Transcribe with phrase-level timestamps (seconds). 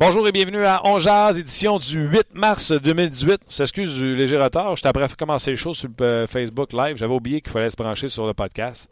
[0.00, 3.46] Bonjour et bienvenue à On Jazz, édition du 8 mars 2018.
[3.48, 4.76] S'excuse du léger retard.
[4.76, 6.96] J'étais après commencer les choses sur le euh, Facebook Live.
[6.98, 8.88] J'avais oublié qu'il fallait se brancher sur le podcast.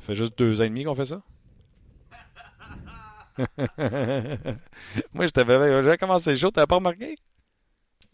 [0.00, 1.22] Ça fait juste deux ans et demi qu'on fait ça.
[5.14, 6.50] Moi, j'avais commencé le show.
[6.50, 7.16] T'avais pas remarqué?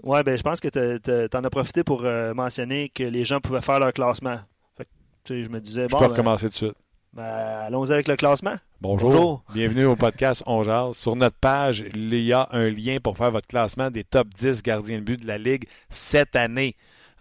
[0.03, 3.63] Ouais, ben je pense que t'en as profité pour euh, mentionner que les gens pouvaient
[3.63, 4.41] faire leur classement.
[4.77, 4.87] Fait
[5.25, 5.97] que, je me disais, bon.
[5.97, 6.77] Je peux recommencer tout de suite.
[7.17, 8.57] Ben, allons-y avec le classement.
[8.83, 9.43] Bonjour.
[9.55, 10.99] Bienvenue au podcast On Jase.
[10.99, 14.63] Sur notre page, il y a un lien pour faire votre classement des top 10
[14.63, 16.77] gardiens de but de la Ligue cette année.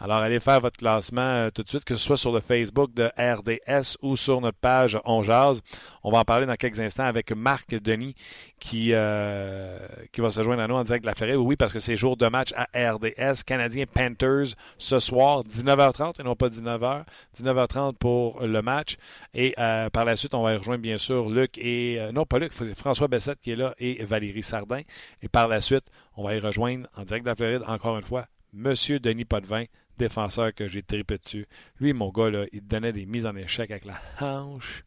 [0.06, 2.94] Alors, allez faire votre classement euh, tout de suite, que ce soit sur le Facebook
[2.94, 5.64] de RDS ou sur notre page On Jazz.
[6.04, 8.14] On va en parler dans quelques instants avec Marc Denis
[8.60, 9.80] qui, euh,
[10.12, 11.36] qui va se joindre à nous en direct de la Ferrée.
[11.36, 13.42] Oui, parce que c'est jour de match à RDS.
[13.48, 17.04] Canadien Panthers ce soir, 19h30 et non pas 19h.
[17.36, 18.98] 19h30 pour le match.
[19.34, 22.00] Et euh, par la suite, on va y rejoindre bien sûr Luc et...
[22.14, 24.82] non, pas Luc, François Bessette qui est là et Valérie Sardin.
[25.24, 28.06] Et par la suite, on va y rejoindre en direct de la Floride, encore une
[28.06, 29.66] fois, Monsieur Denis Potvin,
[29.98, 31.48] défenseur que j'ai tripé dessus.
[31.80, 34.84] Lui, mon gars, là, il donnait des mises en échec avec la hanche.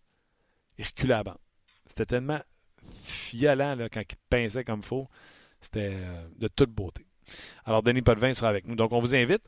[0.79, 1.37] Il reculait à la.
[1.87, 2.41] C'était tellement
[3.33, 5.09] violent là, quand il te pinçait comme il faut.
[5.61, 7.07] C'était euh, de toute beauté.
[7.65, 8.77] Alors, Denis Potvin sera avec nous.
[8.77, 9.43] Donc, on vous invite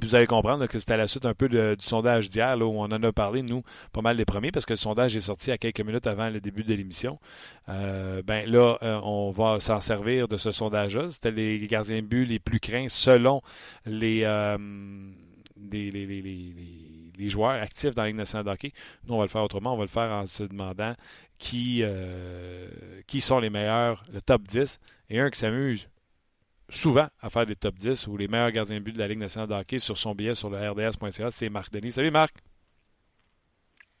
[0.00, 3.02] vous allez comprendre que c'était la suite un peu du sondage d'hier, où on en
[3.02, 3.62] a parlé, nous,
[3.92, 6.40] pas mal les premiers, parce que le sondage est sorti à quelques minutes avant le
[6.40, 7.20] début de l'émission.
[7.68, 11.10] Euh, ben là, euh, on va s'en servir de ce sondage-là.
[11.10, 13.42] C'était les gardiens de but les plus craints selon
[13.84, 14.56] les, euh,
[17.18, 18.68] joueurs actifs dans la Ligue nationale de.
[19.06, 19.74] Nous, on va le faire autrement.
[19.74, 20.94] On va le faire en se demandant
[21.36, 21.84] qui,
[23.06, 24.80] qui sont les meilleurs, le top 10.
[25.10, 25.86] Et un qui s'amuse
[26.74, 29.18] souvent à faire des top 10 ou les meilleurs gardiens de but de la Ligue
[29.18, 31.30] nationale de hockey sur son billet sur le rds.ca.
[31.30, 31.92] C'est Marc Denis.
[31.92, 32.34] Salut Marc.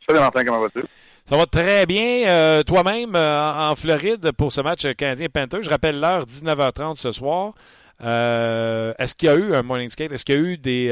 [0.06, 0.82] Salut Martin, comment vas-tu?
[1.24, 2.26] Ça va très bien.
[2.26, 7.54] Euh, toi-même, euh, en Floride, pour ce match canadien-Panther, je rappelle l'heure, 19h30 ce soir.
[8.02, 10.10] Euh, est-ce qu'il y a eu un morning skate?
[10.10, 10.88] Est-ce qu'il y a eu des,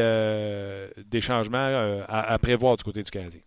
[1.05, 3.41] des changements à, prévoir du côté du Canadien?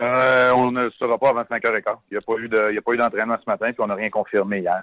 [0.00, 1.96] on ne sera pas avant 5h15.
[2.10, 2.18] Il
[2.72, 4.82] n'y a pas eu d'entraînement ce matin, puis on n'a rien confirmé hier.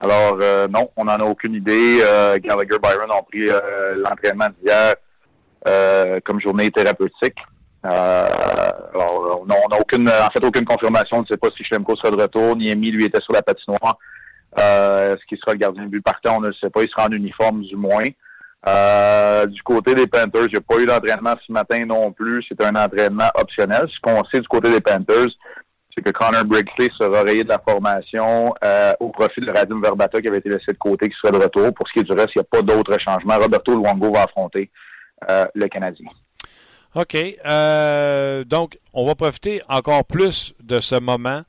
[0.00, 1.98] Alors, euh, non, on n'en a aucune idée.
[2.02, 4.94] Euh, Gallagher Byron ont pris euh, l'entraînement d'hier
[6.24, 7.36] comme journée thérapeutique.
[7.82, 11.18] alors, on n'a aucune, en fait, aucune confirmation.
[11.18, 12.56] On ne sait pas si Schlemko sera de retour.
[12.56, 13.98] Niemi, lui, était sur la patinoire.
[14.56, 16.38] Est-ce qu'il sera le gardien de but partant?
[16.38, 16.82] On ne sait pas.
[16.82, 18.06] Il sera en uniforme, du moins.
[19.46, 22.42] du côté des Panthers, il n'y a pas eu d'entraînement ce matin non plus.
[22.48, 23.86] C'est un entraînement optionnel.
[23.88, 25.28] Ce qu'on sait du côté des Panthers,
[25.98, 30.20] c'est que Connor Brigsley sera rayé de la formation euh, au profit de Radim Verbata
[30.20, 31.72] qui avait été laissé de côté, qui sera de retour.
[31.74, 33.36] Pour ce qui est du reste, il n'y a pas d'autres changements.
[33.36, 34.70] Roberto Luongo va affronter
[35.28, 36.06] euh, le Canadien.
[36.94, 37.16] OK.
[37.16, 41.42] Euh, donc, on va profiter encore plus de ce moment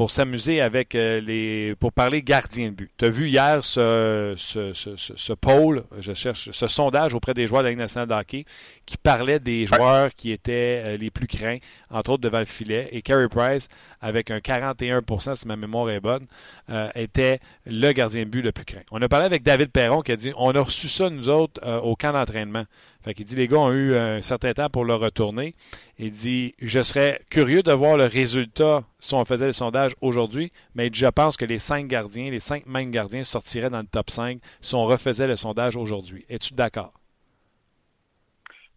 [0.00, 1.74] pour s'amuser avec euh, les.
[1.78, 2.90] pour parler gardien de but.
[2.96, 7.46] Tu as vu hier ce, ce, ce, ce, pôle, je cherche, ce sondage auprès des
[7.46, 8.46] joueurs de la Ligue nationale de hockey
[8.86, 11.58] qui parlait des joueurs qui étaient euh, les plus craints,
[11.90, 12.88] entre autres devant le filet.
[12.92, 13.68] Et Carey Price,
[14.00, 16.26] avec un 41% si ma mémoire est bonne,
[16.70, 18.80] euh, était le gardien de but le plus craint.
[18.92, 21.60] On a parlé avec David Perron qui a dit on a reçu ça, nous autres,
[21.82, 22.64] au camp d'entraînement.
[23.02, 25.54] Fait qu'il dit les gars ont eu un certain temps pour le retourner.
[25.98, 30.52] Il dit Je serais curieux de voir le résultat si on faisait le sondage aujourd'hui,
[30.74, 34.10] mais je pense que les cinq gardiens, les cinq mêmes gardiens sortiraient dans le top
[34.10, 36.26] 5 si on refaisait le sondage aujourd'hui.
[36.28, 36.92] Es-tu d'accord?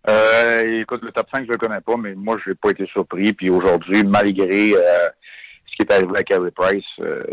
[0.10, 2.86] Euh, écoute, le top 5, je le connais pas, mais moi, je n'ai pas été
[2.88, 3.34] surpris.
[3.34, 5.08] Puis aujourd'hui, malgré euh,
[5.74, 7.24] ce qui est arrivé à Carey Price, euh,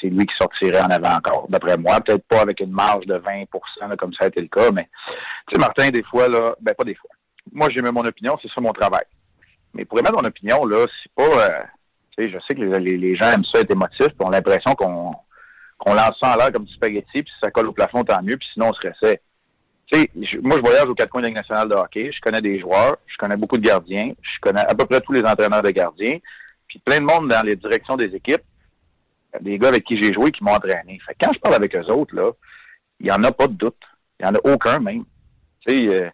[0.00, 2.00] c'est lui qui sortirait en avant encore, d'après moi.
[2.00, 4.88] Peut-être pas avec une marge de 20% comme ça a été le cas, mais
[5.48, 7.10] tu sais, Martin, des fois, là, ben pas des fois.
[7.52, 9.04] Moi, j'ai mis mon opinion, c'est ça mon travail.
[9.74, 11.50] Mais pour émettre mon opinion, là, c'est pas.
[11.50, 11.62] Euh,
[12.16, 15.12] tu sais, je sais que les, gens aiment ça être émotifs, puis ont l'impression qu'on
[15.78, 18.20] qu'on lance ça en l'air comme du spaghetti, puis si ça colle au plafond, tant
[18.22, 19.20] mieux, puis sinon on se restait.
[19.90, 20.10] Tu sais,
[20.42, 22.10] moi, je voyage aux quatre coins de la Ligue nationale de hockey.
[22.12, 25.12] Je connais des joueurs, je connais beaucoup de gardiens, je connais à peu près tous
[25.12, 26.18] les entraîneurs de gardiens
[26.68, 28.42] puis plein de monde dans les directions des équipes,
[29.40, 30.98] des gars avec qui j'ai joué qui m'ont entraîné.
[31.06, 32.30] Fait quand je parle avec eux autres, là,
[33.00, 33.76] il n'y en a pas de doute.
[34.20, 35.04] Il n'y en a aucun même.
[35.66, 36.10] Tu sais, euh,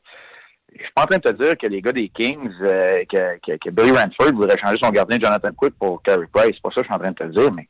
[0.77, 3.71] je suis pas en train de te dire que les gars des Kings, euh, que,
[3.71, 6.53] Billy Ranford voudrait changer son gardien Jonathan Quick pour Carey Price.
[6.55, 7.69] C'est pas ça que je suis en train de te dire, mais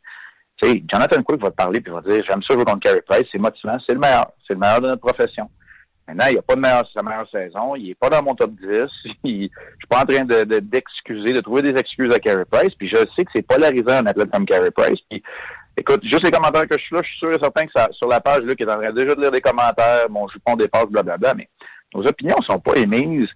[0.57, 2.81] tu sais, Jonathan Quick va te parler puis va te dire j'aime ça jouer contre
[2.81, 5.51] Carey Price, c'est motivant, c'est le meilleur, c'est le meilleur de notre profession.
[6.07, 7.77] Maintenant, il n'y a pas de meilleure, sa meilleure saison.
[7.77, 8.69] Il n'est pas dans mon top 10.
[9.25, 12.75] Il, je suis pas en train de, d'excuser, de, trouver des excuses à Carey Price.
[12.79, 15.01] Puis je sais que c'est polarisant un athlète comme Carey Price.
[15.09, 15.23] Puis,
[15.77, 17.89] écoute, juste les commentaires que je suis là, je suis sûr et certain que ça,
[17.93, 20.57] sur la page, là, qui est en train déjà de lire des commentaires, mon jupon
[20.57, 21.49] dépasse, blablabla, mais
[21.95, 23.31] nos opinions sont pas émises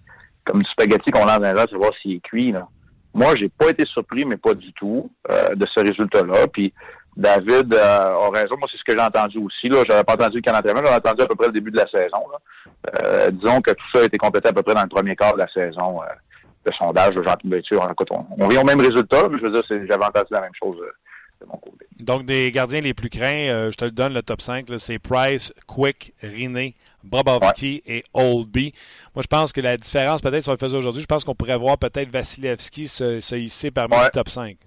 [0.45, 2.67] comme du spaghetti qu'on lance dans les savoir s'il est cuit, là.
[3.13, 6.47] Moi, j'ai pas été surpris, mais pas du tout, euh, de ce résultat-là.
[6.53, 6.71] Puis
[7.19, 8.55] David euh, a raison.
[8.57, 9.67] Moi, c'est ce que j'ai entendu aussi.
[9.67, 11.77] Là, j'avais pas entendu le camp d'entraînement, j'avais entendu à peu près le début de
[11.77, 12.23] la saison.
[12.87, 15.33] Euh, disons que tout ça a été complété à peu près dans le premier quart
[15.33, 16.01] de la saison.
[16.01, 16.05] Euh,
[16.65, 17.93] le sondage de Jean Béture.
[18.11, 20.77] On, on vient au même résultat, mais je veux dire, j'avais entendu la même chose
[21.41, 21.85] de mon côté.
[21.99, 25.53] Donc, des gardiens les plus craints, je te le donne, le top 5, c'est Price,
[25.67, 28.73] Quick, Riné, Bobovski et Oldby.
[29.15, 31.35] Moi, je pense que la différence, peut-être, si on le faisait aujourd'hui, je pense qu'on
[31.35, 34.03] pourrait voir peut-être Vasilevski se, se hisser parmi ouais.
[34.03, 34.57] le top 5.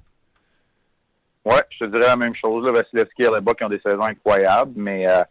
[1.44, 2.64] Oui, je te dirais la même chose.
[2.64, 2.72] Là.
[2.72, 5.22] Vasilevski et qui ont des saisons incroyables, mais euh,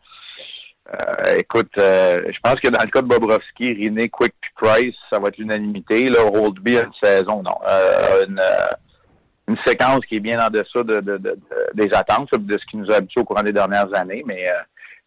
[0.93, 5.19] euh, écoute, euh, je pense que dans le cas de Bobrovski, Riné, Quick Price, ça
[5.19, 6.07] va être l'unanimité.
[6.07, 7.57] Là, Holdby a une saison, non.
[8.27, 8.41] une,
[9.47, 11.39] une séquence qui est bien en dessous de, de, de,
[11.73, 14.47] des attentes, de ce qui nous a habitués au courant des dernières années, mais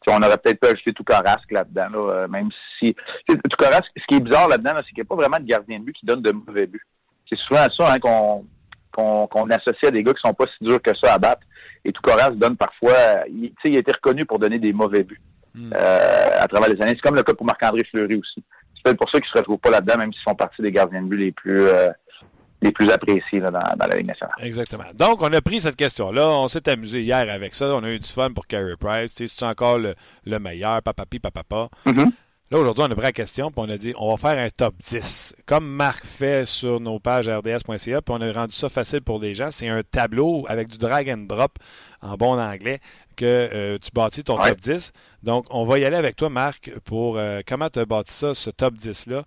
[0.06, 2.48] on aurait peut-être pu ajouter tout Carrasque là-dedans, là, même
[2.78, 2.94] si.
[3.26, 5.78] Tout Carrasque, ce qui est bizarre là-dedans, c'est qu'il n'y a pas vraiment de gardien
[5.78, 6.86] de but qui donne de mauvais buts.
[7.28, 8.44] C'est souvent ça hein, qu'on
[8.94, 11.42] qu'on associe à des gars qui sont pas si durs que ça à battre.
[11.84, 15.20] Et tout Corras donne parfois, il, il a été reconnu pour donner des mauvais buts
[15.54, 15.72] mm.
[15.74, 16.92] euh, à travers les années.
[16.92, 18.42] C'est comme le cas pour Marc-André Fleury aussi.
[18.74, 21.02] C'est peut-être pour ça qu'ils se retrouvent pas là-dedans, même s'ils font partie des gardiens
[21.02, 21.90] de but les plus euh,
[22.62, 24.34] les plus appréciés là, dans, dans, la Ligue nationale.
[24.40, 24.84] Exactement.
[24.94, 26.26] Donc, on a pris cette question-là.
[26.30, 27.66] On s'est amusé hier avec ça.
[27.74, 29.12] On a eu du fun pour Carey Price.
[29.14, 29.94] C'est encore le,
[30.24, 31.68] le meilleur, papapi, papapa.
[31.84, 32.12] Mm -hmm.
[32.50, 34.50] Là, aujourd'hui, on a pris la question, puis on a dit, on va faire un
[34.50, 35.34] top 10.
[35.46, 39.34] Comme Marc fait sur nos pages rds.ca, puis on a rendu ça facile pour les
[39.34, 39.50] gens.
[39.50, 41.58] C'est un tableau avec du drag and drop,
[42.02, 42.80] en bon anglais,
[43.16, 44.50] que euh, tu bâtis ton ouais.
[44.50, 44.92] top 10.
[45.22, 48.34] Donc, on va y aller avec toi, Marc, pour euh, comment tu as bâti ça,
[48.34, 49.24] ce top 10-là.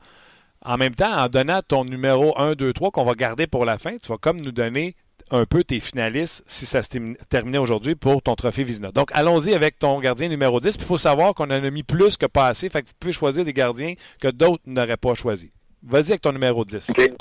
[0.63, 3.79] En même temps, en donnant ton numéro 1, 2, 3 qu'on va garder pour la
[3.79, 4.95] fin, tu vas comme nous donner
[5.31, 6.89] un peu tes finalistes si ça se
[7.29, 8.91] terminait aujourd'hui pour ton trophée Vizina.
[8.91, 10.75] Donc, allons-y avec ton gardien numéro 10.
[10.75, 12.69] il faut savoir qu'on en a mis plus que pas assez.
[12.69, 15.51] Fait que vous pouvez choisir des gardiens que d'autres n'auraient pas choisi.
[15.83, 16.89] Vas-y avec ton numéro 10.
[16.89, 17.11] OK.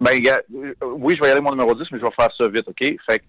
[0.00, 0.18] Ben,
[0.82, 2.96] oui, je vais y mon numéro 10, mais je vais faire ça vite, OK?
[3.08, 3.22] Fait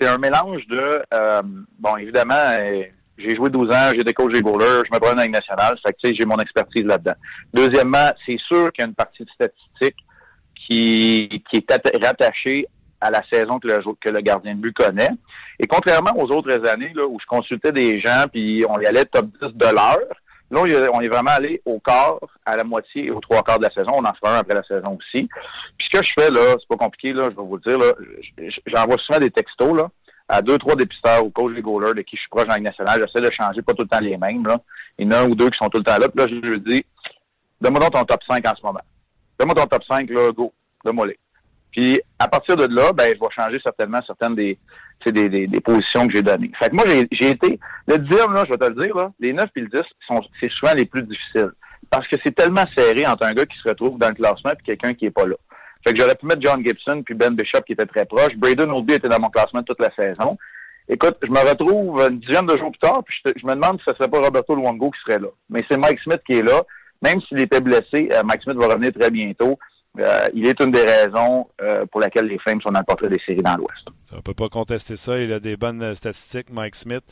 [0.00, 1.42] c'est un mélange de, euh,
[1.78, 2.84] bon, évidemment, euh,
[3.18, 5.76] j'ai joué 12 ans, j'ai des coach des goalers, je me prends dans Ligue nationale,
[5.84, 7.14] fait que, j'ai mon expertise là-dedans.
[7.52, 9.96] Deuxièmement, c'est sûr qu'il y a une partie de statistique
[10.66, 12.66] qui, qui est rattachée
[13.02, 15.10] à la saison que le, que le gardien de but connaît.
[15.58, 19.04] Et contrairement aux autres années là, où je consultais des gens puis on y allait
[19.04, 19.98] top 10 de l'heure,
[20.50, 23.64] là, on est vraiment allé au quart, à la moitié et aux trois quarts de
[23.64, 23.90] la saison.
[23.94, 25.28] On en fera un après la saison aussi.
[25.78, 27.78] Puis ce que je fais, là, c'est pas compliqué, là, je vais vous le dire,
[27.78, 27.92] là,
[28.66, 29.88] j'envoie souvent des textos, là,
[30.28, 32.60] à deux, trois dépisteurs ou coach des goalers de qui je suis proche dans la
[32.60, 33.00] nationale.
[33.00, 34.58] J'essaie de changer, pas tout le temps les mêmes, là.
[34.98, 36.08] Il y en a un ou deux qui sont tout le temps là.
[36.08, 36.84] Puis là, je lui dis,
[37.60, 38.80] donne-moi donc ton top 5 en ce moment.
[39.38, 40.52] Donne-moi ton top 5, là, go.
[40.84, 41.18] Donne-moi les.
[41.72, 44.58] Puis à partir de là, ben, je vais changer certainement certaines des,
[45.06, 46.52] des, des, des positions que j'ai données.
[46.62, 47.58] Fait que moi, j'ai été.
[47.88, 50.20] Le dixième, là, je vais te le dire, là, les 9 et le 10 sont
[50.40, 51.52] c'est souvent les plus difficiles.
[51.90, 54.62] Parce que c'est tellement serré entre un gars qui se retrouve dans le classement et
[54.64, 55.34] quelqu'un qui est pas là.
[55.84, 58.36] Fait que j'aurais pu mettre John Gibson puis Ben Bishop qui était très proche.
[58.36, 60.38] Braden Oldby était dans mon classement toute la saison.
[60.88, 63.78] Écoute, je me retrouve une dizaine de jours plus tard, puis je, je me demande
[63.78, 65.28] si ce serait pas Roberto Luongo qui serait là.
[65.50, 66.62] Mais c'est Mike Smith qui est là.
[67.02, 69.58] Même s'il était blessé, euh, Mike Smith va revenir très bientôt.
[69.98, 73.10] Euh, il est une des raisons euh, pour laquelle les Flames sont dans le portrait
[73.10, 73.88] des séries dans l'Ouest.
[74.12, 75.18] On ne peut pas contester ça.
[75.18, 77.04] Il a des bonnes statistiques, Mike Smith.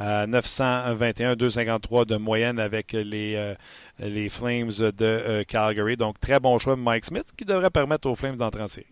[0.00, 3.54] Euh, 921, 253 de moyenne avec les, euh,
[4.00, 5.96] les Flames de euh, Calgary.
[5.96, 8.86] Donc, très bon choix, Mike Smith, qui devrait permettre aux Flames d'entrer en série.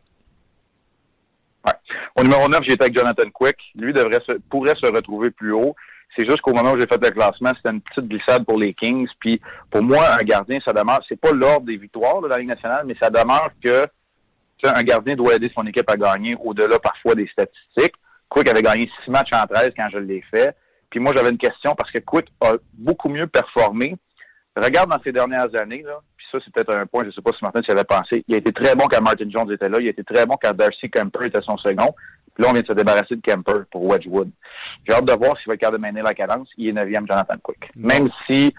[1.67, 1.73] Ouais.
[2.17, 3.57] Au numéro 9, j'étais avec Jonathan Quick.
[3.75, 5.75] Lui devrait se, pourrait se retrouver plus haut.
[6.17, 8.75] C'est juste qu'au moment où j'ai fait le classement, c'était une petite glissade pour les
[8.75, 9.09] Kings.
[9.19, 9.41] Puis
[9.71, 12.85] pour moi, un gardien, ça demeure, c'est pas l'ordre des victoires de la Ligue nationale,
[12.87, 13.87] mais ça demeure que
[14.65, 17.95] un gardien doit aider son équipe à gagner au-delà parfois des statistiques.
[18.29, 20.57] Quick avait gagné six matchs en 13 quand je l'ai fait.
[20.91, 23.97] Puis moi, j'avais une question parce que Quick a beaucoup mieux performé.
[24.57, 27.23] Regarde dans ces dernières années, là, puis ça, c'est peut-être un point, je ne sais
[27.23, 28.25] pas si Martin s'y avait pensé.
[28.29, 29.79] Il a été très bon quand Martin Jones était là.
[29.81, 31.95] Il a été très bon quand Darcy Kemper était son second.
[32.35, 34.31] Puis là, on vient de se débarrasser de Kemper pour Wedgwood.
[34.89, 36.49] J'ai hâte de voir s'il va être capable de mener la cadence.
[36.57, 37.71] Il est neuvième, Jonathan Quick.
[37.77, 38.55] Même si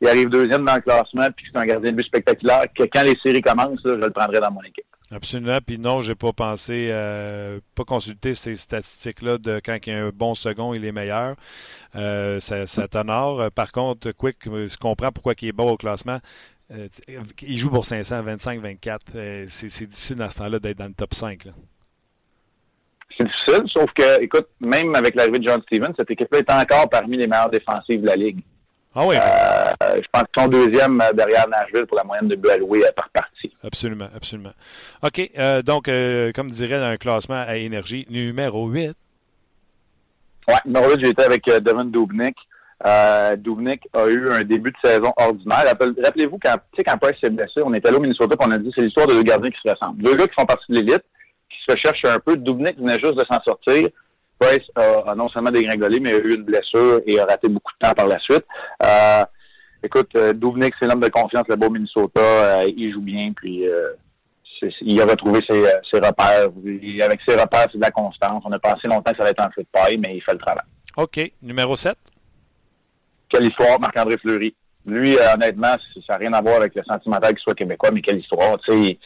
[0.00, 2.84] il arrive deuxième dans le classement puis que c'est un gardien de but spectaculaire, que
[2.84, 4.84] quand les séries commencent, là, je le prendrai dans mon équipe.
[5.12, 5.58] Absolument.
[5.64, 10.06] Puis non, j'ai pas pensé, euh, pas consulter ces statistiques-là de quand il y a
[10.06, 11.36] un bon second, il est meilleur.
[11.94, 13.50] Euh, ça, ça t'honore.
[13.52, 16.18] Par contre, Quick, je comprends pourquoi il est bon au classement.
[16.70, 16.88] Euh,
[17.42, 19.12] il joue pour 500, 25, 24.
[19.48, 21.46] c'est difficile dans ce temps-là d'être dans le top 5.
[23.16, 26.88] C'est difficile, sauf que, écoute, même avec l'arrivée de John Stevens, cette équipe-là est encore
[26.88, 28.40] parmi les meilleures défensives de la Ligue.
[28.94, 29.16] Ah oui.
[29.16, 32.82] Euh, je pense qu'ils sont deuxième euh, derrière Nashville pour la moyenne de buts alloués
[32.94, 33.52] par partie.
[33.64, 34.52] Absolument, absolument.
[35.02, 35.30] OK,
[35.64, 35.90] donc,
[36.34, 38.94] comme dirait dans un classement à énergie, numéro 8.
[40.48, 42.36] Oui, numéro 8, j'étais avec Devin Dubnik.
[42.84, 45.64] Euh, Dubnik a eu un début de saison ordinaire.
[46.04, 48.72] Rappelez-vous, quand, quand Price s'est blessé, on était là au Minnesota et on a dit
[48.74, 50.02] c'est l'histoire de deux gardiens qui se ressemblent.
[50.02, 51.04] Deux gars qui font partie de l'élite,
[51.68, 52.36] se cherchent un peu.
[52.36, 53.88] Dubnik venait juste de s'en sortir.
[54.38, 57.86] Price a, non seulement dégringolé, mais a eu une blessure et a raté beaucoup de
[57.86, 58.44] temps par la suite.
[58.82, 59.24] Euh,
[59.82, 62.20] écoute, euh, Dubnik, c'est l'homme de confiance là-bas au Minnesota.
[62.20, 63.92] Euh, il joue bien, puis euh,
[64.80, 66.48] il a retrouvé ses, ses repères.
[67.04, 68.42] avec ses repères, c'est de la constance.
[68.44, 70.32] On a pensé longtemps que ça allait être un feu de paille, mais il fait
[70.32, 70.64] le travail.
[70.96, 71.32] OK.
[71.42, 71.96] Numéro 7?
[73.32, 74.54] quelle histoire, Marc-André Fleury.
[74.84, 75.74] Lui, honnêtement,
[76.06, 78.58] ça n'a rien à voir avec le sentimental qu'il soit québécois, mais quelle histoire.
[78.60, 78.98] Tu sais,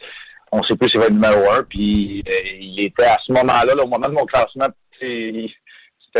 [0.51, 1.63] on sait plus s'il va être numéro un.
[1.63, 4.67] Puis euh, il était à ce moment-là, au moment de mon classement,
[4.99, 5.51] c'était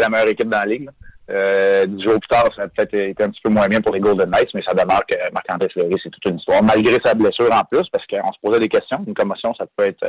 [0.02, 0.90] la meilleure équipe dans la ligue.
[1.30, 3.94] Euh, dix jours plus tard, ça a peut-être été un petit peu moins bien pour
[3.94, 6.64] les Golden Knights, mais ça demeure que Marc-André Fleury, c'est toute une histoire.
[6.64, 9.04] Malgré sa blessure en plus, parce qu'on se posait des questions.
[9.06, 10.06] Une commotion, ça peut être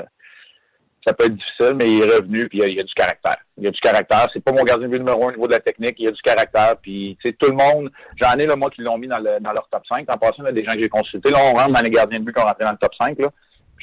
[1.06, 3.36] ça peut être difficile, mais il est revenu puis il y a, du caractère.
[3.56, 4.26] Il y a du caractère.
[4.32, 5.94] C'est pas mon gardien de but numéro un au niveau de la technique.
[5.98, 6.76] Il y a du caractère.
[6.82, 9.68] Puis, tout le monde, j'en ai, là, moi, qui l'ont mis dans, le, dans leur
[9.70, 10.04] top 5.
[10.10, 11.30] En passant, il y a des gens que j'ai consultés.
[11.30, 13.18] Là, on rentre dans les gardiens de but qui ont rentré dans le top 5,
[13.20, 13.28] là.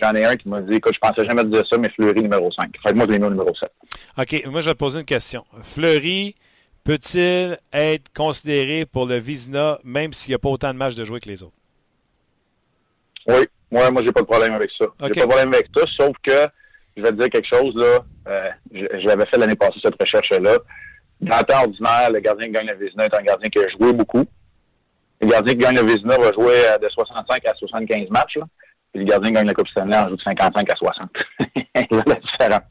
[0.02, 2.52] J'en ai un qui m'a dit, écoute, je pensais jamais dire ça, mais Fleury numéro
[2.52, 2.70] 5.
[2.84, 3.70] Fait que moi, je l'ai mis au numéro 7.
[4.18, 4.46] OK.
[4.48, 5.46] Moi, je vais te poser une question.
[5.64, 6.36] Fleury,
[6.84, 11.06] peut-il être considéré pour le Vizina, même s'il n'y a pas autant de matchs de
[11.06, 11.56] jouer que les autres?
[13.28, 13.46] Oui.
[13.72, 14.86] Moi, moi, j'ai pas de problème avec ça.
[15.02, 16.48] J'ai pas de problème avec ça, sauf que
[16.96, 18.00] je vais te dire quelque chose, là.
[18.28, 20.58] Euh, je, l'avais fait l'année passée, cette recherche-là.
[21.22, 23.68] Dans le temps ordinaire, le gardien qui gagne le Vizina est un gardien qui a
[23.70, 24.26] joué beaucoup.
[25.22, 28.46] Le gardien qui gagne le Vizina va jouer euh, de 65 à 75 matchs, là.
[28.96, 31.10] Le gardien gagne la Coupe Stanley en joue de 55 à 60.
[31.76, 32.62] la différence.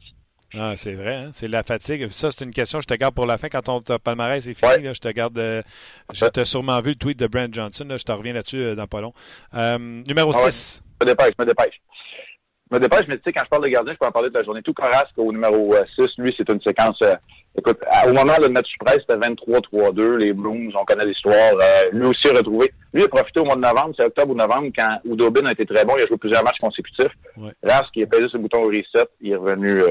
[0.57, 1.31] Ah, c'est vrai, hein?
[1.33, 2.07] c'est la fatigue.
[2.09, 3.49] Ça, c'est une question je te garde pour la fin.
[3.49, 5.37] Quand ton palmarès est fini, là, je te garde.
[5.37, 5.61] Euh,
[6.13, 7.85] je t'ai sûrement vu le tweet de Brent Johnson.
[7.87, 9.13] Là, je te reviens là-dessus euh, dans pas long.
[9.53, 9.77] Euh,
[10.07, 10.81] numéro 6.
[10.81, 11.81] Ah me dépêche, me dépêche
[12.71, 14.37] me dépêche, mais tu sais, quand je parle de gardien, je peux en parler de
[14.37, 14.61] la journée.
[14.63, 16.97] Tout Carrasque au numéro 6, euh, lui, c'est une séquence.
[17.03, 17.13] Euh,
[17.57, 20.17] écoute, au moment de notre presse, c'était 23-3-2.
[20.17, 21.53] Les Blooms, on connaît l'histoire.
[21.53, 22.73] Euh, lui aussi retrouvé.
[22.93, 25.65] Lui a profité au mois de novembre, c'est octobre ou novembre, quand Udobin a été
[25.65, 25.93] très bon.
[25.97, 27.13] Il a joué plusieurs matchs consécutifs.
[27.37, 27.51] Ouais.
[27.63, 29.07] Rask, il a payé ce bouton reset.
[29.21, 29.81] Il est revenu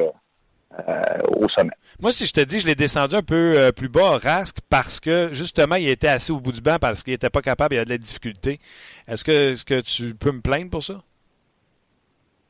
[1.29, 1.71] au sommet.
[2.01, 5.29] Moi, si je te dis, je l'ai descendu un peu plus bas, Rask, parce que
[5.31, 7.85] justement, il était assis au bout du banc parce qu'il n'était pas capable, il a
[7.85, 8.59] de la difficulté.
[9.07, 11.03] Est-ce que, est -ce que tu peux me plaindre pour ça?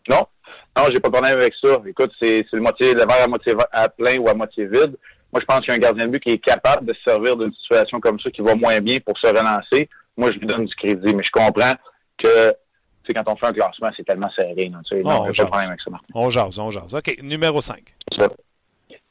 [0.08, 0.26] Non?
[0.76, 1.80] Non, j'ai pas de problème avec ça.
[1.86, 4.96] Écoute, c'est le moitié, le verre à moitié à plein ou à moitié vide.
[5.32, 7.02] Moi, je pense qu'il y a un gardien de but qui est capable de se
[7.02, 9.88] servir d'une situation comme ça qui va moins bien pour se relancer.
[10.16, 11.74] Moi, je lui donne du crédit, mais je comprends
[12.18, 14.70] que tu sais, quand on fait un classement, c'est tellement serré.
[14.70, 15.90] Non, tu sais, non, j'ai pas de problème avec ça.
[16.14, 16.94] On jase, on jase.
[16.94, 17.82] OK, numéro 5.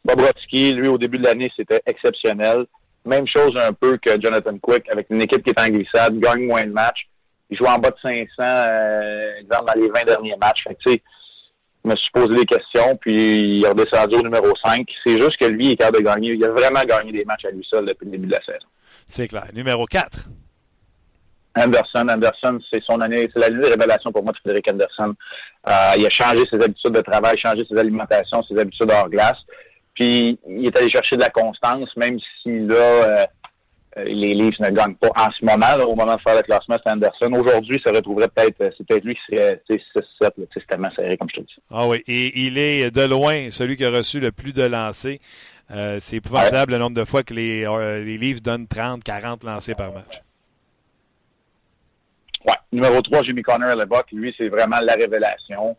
[0.04, 2.66] Bobrovski, lui, au début de l'année, c'était exceptionnel.
[3.06, 6.48] Même chose un peu que Jonathan Quick, avec une équipe qui est en glissade, gagne
[6.48, 7.08] moins de matchs.
[7.54, 10.64] Il joue en bas de 500, euh, exemple, dans les 20 derniers matchs.
[10.64, 10.92] Fait que,
[11.86, 14.88] je me suis posé des questions, puis il est redescendu au numéro 5.
[15.06, 16.34] C'est juste que lui, il est capable de gagner.
[16.34, 18.66] Il a vraiment gagné des matchs à lui seul depuis le début de la saison.
[19.08, 19.46] C'est clair.
[19.54, 20.30] Numéro 4.
[21.56, 22.08] Anderson.
[22.10, 25.14] Anderson, c'est son année, c'est l'année de révélation pour moi de Frédéric Anderson.
[25.68, 29.38] Euh, il a changé ses habitudes de travail, changé ses alimentations, ses habitudes hors glace.
[29.94, 33.26] Puis il est allé chercher de la constance, même si là, euh, euh,
[33.98, 36.92] les Leafs ne gagnent pas en ce moment, au moment de faire le classement, c'est
[36.92, 37.32] Anderson.
[37.34, 41.30] Aujourd'hui, ça retrouverait peut-être, euh, c'est peut-être lui qui serait 6-7, c'est tellement serré, comme
[41.30, 41.56] je te dis.
[41.70, 45.18] Ah oui, et il est de loin celui qui a reçu le plus de lancers.
[45.72, 47.66] Euh, c'est épouvantable le nombre de fois que les,
[48.04, 50.22] les Leafs donnent 30, 40 lancés par match.
[52.46, 52.54] Ouais.
[52.72, 54.08] Numéro 3, Jimmy Connor à l'époque.
[54.12, 55.78] Lui, c'est vraiment la révélation.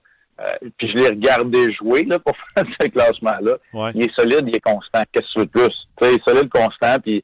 [0.79, 3.57] puis je l'ai regardé jouer là, pour faire ce classement-là.
[3.95, 5.03] Il est solide, il est constant.
[5.13, 5.89] Qu'est-ce que tu veux de plus?
[6.01, 7.23] il est solide, constant, puis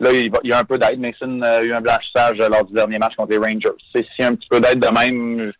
[0.00, 0.98] Là, il, y a un peu d'aide.
[0.98, 3.70] Mason a eu un blanchissage lors du dernier match contre les Rangers.
[3.94, 5.52] Y a un petit peu d'aide de même,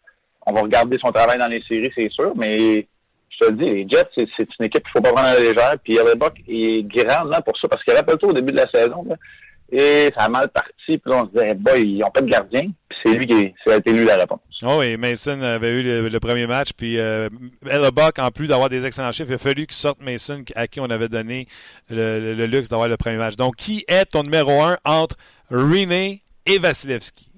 [0.47, 2.87] on va regarder son travail dans les séries, c'est sûr, mais
[3.31, 5.41] je te le dis, les Jets, c'est une équipe qu'il faut pas prendre à la
[5.41, 5.75] légère.
[5.83, 9.07] Puis Buck est grandement pour ça, parce qu'il rappelle-toi au début de la saison,
[9.71, 10.73] et ça a mal parti.
[10.87, 12.71] Puis on se disait, bah, ils n'ont pas de gardien.
[12.89, 14.41] Puis c'est lui qui a été lui la réponse.
[14.65, 16.71] Oh oui, Mason avait eu le, premier match.
[16.77, 17.29] Puis euh,
[18.19, 20.91] en plus d'avoir des excellents chiffres, il a fallu qu'il sorte Mason à qui on
[20.91, 21.47] avait donné
[21.91, 23.37] le, luxe d'avoir le premier match.
[23.37, 25.17] Donc, qui est ton numéro un entre
[25.51, 27.31] Rene et Vasilevski?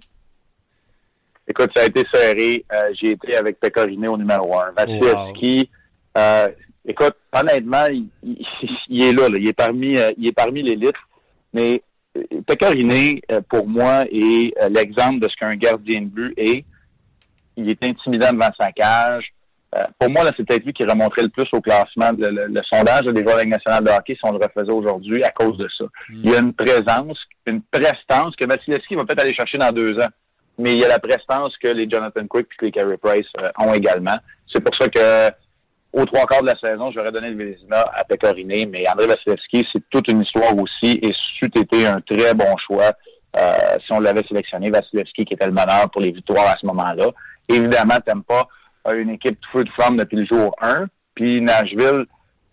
[1.48, 2.64] Écoute, ça a été serré.
[2.72, 4.72] Euh, j'ai été avec Pecorine au numéro 1.
[4.76, 5.70] Vasilevski,
[6.18, 6.48] euh,
[6.84, 8.08] écoute, honnêtement, il,
[9.02, 10.96] est là, Il est parmi, euh, il est parmi l'élite.
[11.52, 11.82] Mais
[12.46, 16.64] Pecorine, pour moi, est l'exemple de ce qu'un gardien de but est.
[17.56, 19.32] Il est intimidant devant sa cage.
[19.98, 23.22] pour moi, là, c'est peut-être lui qui remonterait le plus au classement, le, sondage des
[23.22, 25.84] joueurs de la nationale de hockey si on le refaisait aujourd'hui à cause de ça.
[25.84, 26.20] Mm.
[26.24, 29.98] Il y a une présence, une prestance que Vasilevski va peut-être aller chercher dans deux
[29.98, 30.10] ans
[30.58, 33.50] mais il y a la prestance que les Jonathan Quick et les Carey Price euh,
[33.58, 34.16] ont également.
[34.52, 35.30] C'est pour ça que
[35.96, 39.66] aux trois quarts de la saison, j'aurais donné le Vézina à Pecorine, mais André Vasilevski,
[39.72, 42.92] c'est toute une histoire aussi et c'eût été un très bon choix
[43.36, 43.50] euh,
[43.84, 44.70] si on l'avait sélectionné.
[44.70, 47.06] Vasilevski qui était le meneur pour les victoires à ce moment-là.
[47.48, 47.96] Évidemment,
[48.28, 48.46] pas
[48.94, 50.86] une équipe feu de flamme depuis le jour 1.
[51.14, 52.04] Puis Nashville,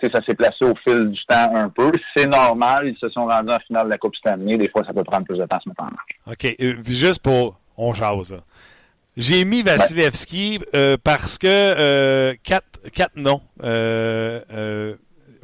[0.02, 1.92] ça s'est placé au fil du temps un peu.
[2.16, 4.58] C'est normal, ils se sont rendus en finale de la Coupe Stanley.
[4.58, 5.92] Des fois, ça peut prendre plus de temps à ce moment
[6.28, 6.56] OK.
[6.62, 8.42] Euh, juste pour on jase.
[9.16, 13.42] J'ai mis Vasilevski euh, parce que euh, quatre, quatre noms.
[13.64, 14.96] Euh,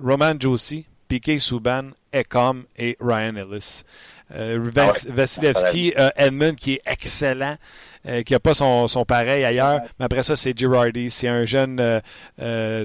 [0.03, 3.83] Roman Josie, Piquet Souban, Ecom et Ryan Ellis.
[4.31, 7.57] Ah Vasilevski, Edmund qui est excellent.
[8.25, 9.81] qui n'a pas son, son, pareil ailleurs.
[9.99, 12.01] Mais après ça, c'est Girardi, c'est un jeune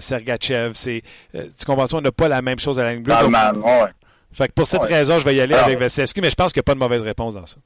[0.01, 0.73] Sergachev.
[0.75, 3.15] C'est, tu comprends On n'a pas la même chose à la ligne bleue.
[4.33, 6.53] Fait que pour cette raison, je vais y aller ah avec Vasilevski, mais je pense
[6.53, 7.57] qu'il n'y a pas de mauvaise réponse dans ça.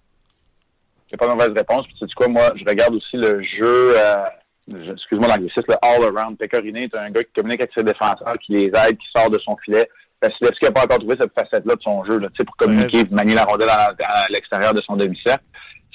[1.10, 1.86] Il n'y a pas de mauvaise réponse.
[1.86, 6.36] Puis, tu sais quoi, moi, je regarde aussi le jeu, euh, excuse-moi l'anglicisme, le all-around.
[6.36, 9.38] Pecorine est un gars qui communique avec ses défenseurs, qui les aide, qui sort de
[9.38, 9.88] son filet.
[10.20, 13.44] Vasilevski n'a pas encore trouvé cette facette-là de son jeu, là, pour communiquer, manier la
[13.44, 13.94] rondelle à,
[14.28, 15.44] l'extérieur de son demi-cercle.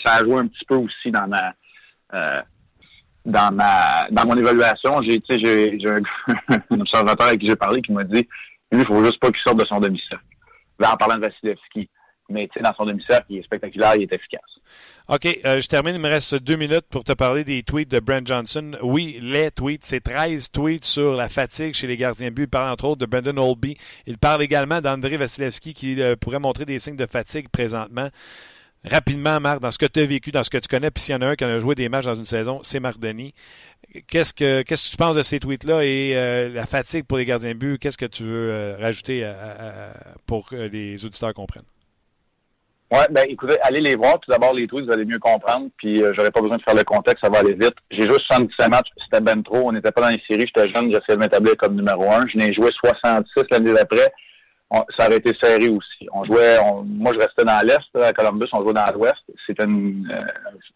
[0.03, 1.53] Ça a joué un petit peu aussi dans ma,
[2.13, 2.41] euh,
[3.25, 5.01] dans ma, dans mon évaluation.
[5.01, 6.01] J'ai, tu sais, j'ai, un,
[6.71, 8.27] un, observateur avec qui j'ai parlé qui m'a dit,
[8.71, 10.23] lui, il faut juste pas qu'il sorte de son demi-cercle.
[10.83, 11.89] En parlant de Vasilevski.
[12.29, 14.41] Mais, dans son demi-cercle, il est spectaculaire, il est efficace.
[15.09, 15.95] OK, euh, je termine.
[15.95, 18.71] Il me reste deux minutes pour te parler des tweets de Brent Johnson.
[18.81, 19.85] Oui, les tweets.
[19.85, 22.43] C'est 13 tweets sur la fatigue chez les gardiens de but.
[22.43, 23.77] Il parle entre autres de Brendan Olby.
[24.07, 28.09] Il parle également d'André Vasilevski qui euh, pourrait montrer des signes de fatigue présentement.
[28.85, 31.13] Rapidement, Marc, dans ce que tu as vécu, dans ce que tu connais, puis s'il
[31.13, 33.33] y en a un qui a joué des matchs dans une saison, c'est Marc Denis.
[34.07, 37.25] Qu'est-ce que qu'est-ce que tu penses de ces tweets-là et euh, la fatigue pour les
[37.25, 37.77] gardiens de but?
[37.77, 39.29] Qu'est-ce que tu veux rajouter
[40.25, 41.63] pour que les auditeurs comprennent?
[42.93, 44.19] Ouais, ben écoutez, allez les voir.
[44.19, 45.69] Tout d'abord, les tweets, vous allez mieux comprendre.
[45.77, 47.73] Puis euh, j'aurais pas besoin de faire le contexte, ça va aller vite.
[47.89, 49.67] J'ai joué 77 matchs, c'était ben trop.
[49.67, 52.27] On n'était pas dans les séries, j'étais jeune, j'essayais de m'établir comme numéro un.
[52.27, 54.13] Je n'ai joué 66 l'année d'après.
[54.95, 56.07] ça aurait été serré aussi.
[56.13, 59.23] On jouait, moi je restais dans l'Est, à Columbus, on jouait dans l'Ouest.
[59.47, 59.65] C'est euh,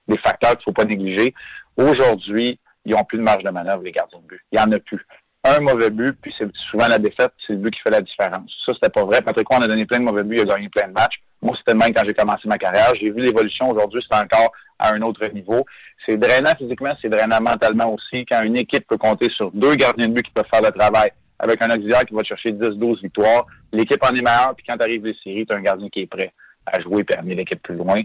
[0.08, 1.36] des facteurs qu'il faut pas négliger.
[1.78, 4.42] Aujourd'hui, ils ont plus de marge de manœuvre, les gardiens de but.
[4.52, 5.06] Il y en a plus
[5.44, 8.52] un mauvais but, puis c'est souvent la défaite, c'est le but qui fait la différence.
[8.66, 9.22] Ça, c'était pas vrai.
[9.22, 11.22] Patrick on a donné plein de mauvais buts, il a gagné plein de matchs.
[11.42, 12.92] Moi, c'était le même quand j'ai commencé ma carrière.
[13.00, 15.66] J'ai vu l'évolution aujourd'hui, c'est encore à un autre niveau.
[16.06, 18.26] C'est drainant physiquement, c'est drainant mentalement aussi.
[18.26, 21.12] Quand une équipe peut compter sur deux gardiens de but qui peuvent faire le travail,
[21.40, 24.84] avec un auxiliaire qui va chercher 10-12 victoires, l'équipe en est meilleure, puis quand tu
[24.84, 26.34] arrives les séries, tu as un gardien qui est prêt
[26.66, 28.02] à jouer et amener l'équipe plus loin.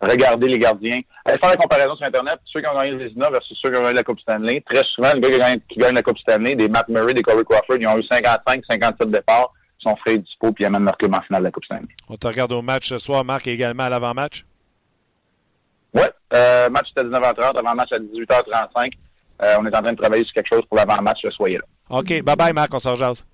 [0.00, 1.00] Regardez les gardiens.
[1.24, 3.76] Allez faire la comparaison sur Internet, ceux qui ont gagné le Vézina versus ceux qui
[3.78, 4.62] ont gagné la Coupe Stanley.
[4.70, 7.78] Très souvent, les gars qui gagnent, la Coupe Stanley, des Matt Murray, des Corey Crawford,
[7.80, 9.52] ils ont eu 55, 57 départs,
[9.94, 11.86] frais et dispo, puis ils amènent leur club en finale de la Coupe Stanley.
[12.08, 14.44] On te regarde au match ce soir, Marc, et également à l'avant-match?
[15.94, 16.02] Oui,
[16.34, 18.92] euh, match à 19h30, avant-match à 18h35.
[19.42, 21.64] Euh, on est en train de travailler sur quelque chose pour l'avant-match, soyez là.
[21.90, 23.24] OK, bye-bye Marc, on se rejase.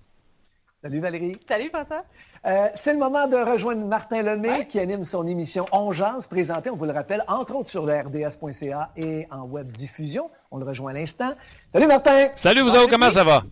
[0.82, 1.36] Salut Valérie.
[1.46, 2.04] Salut François.
[2.44, 5.92] Euh, c'est le moment de rejoindre Martin Lemay qui anime son émission On
[6.28, 10.28] présentée, on vous le rappelle, entre autres sur le RDS.ca et en web diffusion.
[10.50, 11.34] On le rejoint à l'instant.
[11.68, 12.30] Salut Martin.
[12.34, 13.42] Salut vous autres, comment ça va?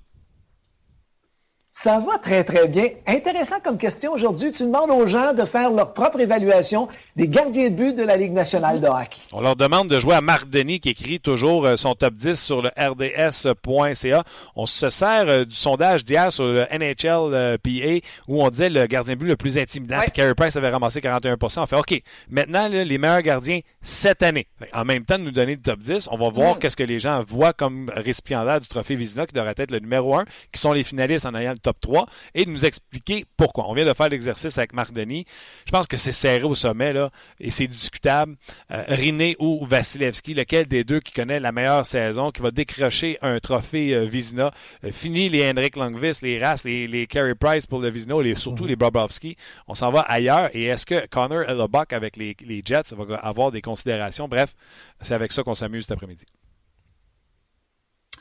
[1.83, 2.89] Ça va très, très bien.
[3.07, 4.53] Intéressant comme question aujourd'hui.
[4.53, 8.19] Tu demandes aux gens de faire leur propre évaluation des gardiens de but de la
[8.19, 9.17] Ligue nationale de hockey.
[9.33, 12.39] On leur demande de jouer à Marc Denis qui écrit toujours euh, son top 10
[12.39, 14.25] sur le rds.ca.
[14.57, 18.69] On se sert euh, du sondage d'hier sur le NHL euh, PA où on disait
[18.69, 20.01] le gardien de but le plus intimidant.
[20.01, 24.47] Puis Carey Price avait ramassé 41 On fait OK, maintenant les meilleurs gardiens cette année.
[24.75, 26.59] En même temps de nous donner le top 10, on va voir mm.
[26.59, 30.15] qu'est-ce que les gens voient comme récipiendaire du trophée Vizina qui devrait être le numéro
[30.15, 33.25] 1, qui sont les finalistes en ayant le top top 3 et de nous expliquer
[33.37, 33.69] pourquoi.
[33.69, 35.25] On vient de faire l'exercice avec Marc Denis.
[35.67, 38.37] Je pense que c'est serré au sommet là, et c'est discutable.
[38.71, 43.19] Euh, Riné ou Vasilevski, lequel des deux qui connaît la meilleure saison, qui va décrocher
[43.23, 44.51] un trophée euh, Vizina.
[44.85, 48.35] Euh, fini les Henrik Longvis, les Ras, les, les Carey Price pour le Vizina, et
[48.35, 48.71] surtout mhm.
[48.71, 49.37] les Bobrovski.
[49.69, 50.51] On s'en va ailleurs.
[50.55, 54.29] Et est-ce que Connor Hellebuck avec les, les Jets va avoir des considérations?
[54.29, 54.55] Bref,
[55.01, 56.25] c'est avec ça qu'on s'amuse cet après-midi.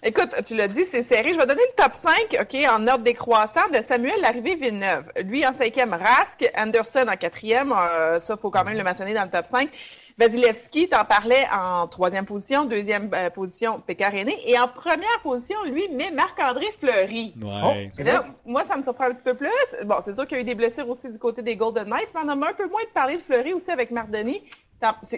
[0.02, 1.34] Écoute, tu l'as dit, c'est serré.
[1.34, 5.12] Je vais donner le top 5, OK, en ordre décroissant de Samuel Larrivée Villeneuve.
[5.26, 9.26] Lui en cinquième, Rask, Anderson en quatrième, euh, ça, faut quand même le mentionner dans
[9.26, 9.70] le top 5.
[10.18, 15.88] Vasilevski, t'en parlais en troisième position, deuxième euh, position, Pécaréné, et en première position, lui,
[15.90, 17.34] met Marc-André Fleury.
[17.42, 17.88] Ouais.
[17.92, 19.50] c'est Là, moi, ça me surprend un petit peu plus.
[19.86, 22.10] Bon, c'est sûr qu'il y a eu des blessures aussi du côté des Golden Knights,
[22.16, 24.44] mais on a un peu moins de parler de Fleury aussi avec c'est-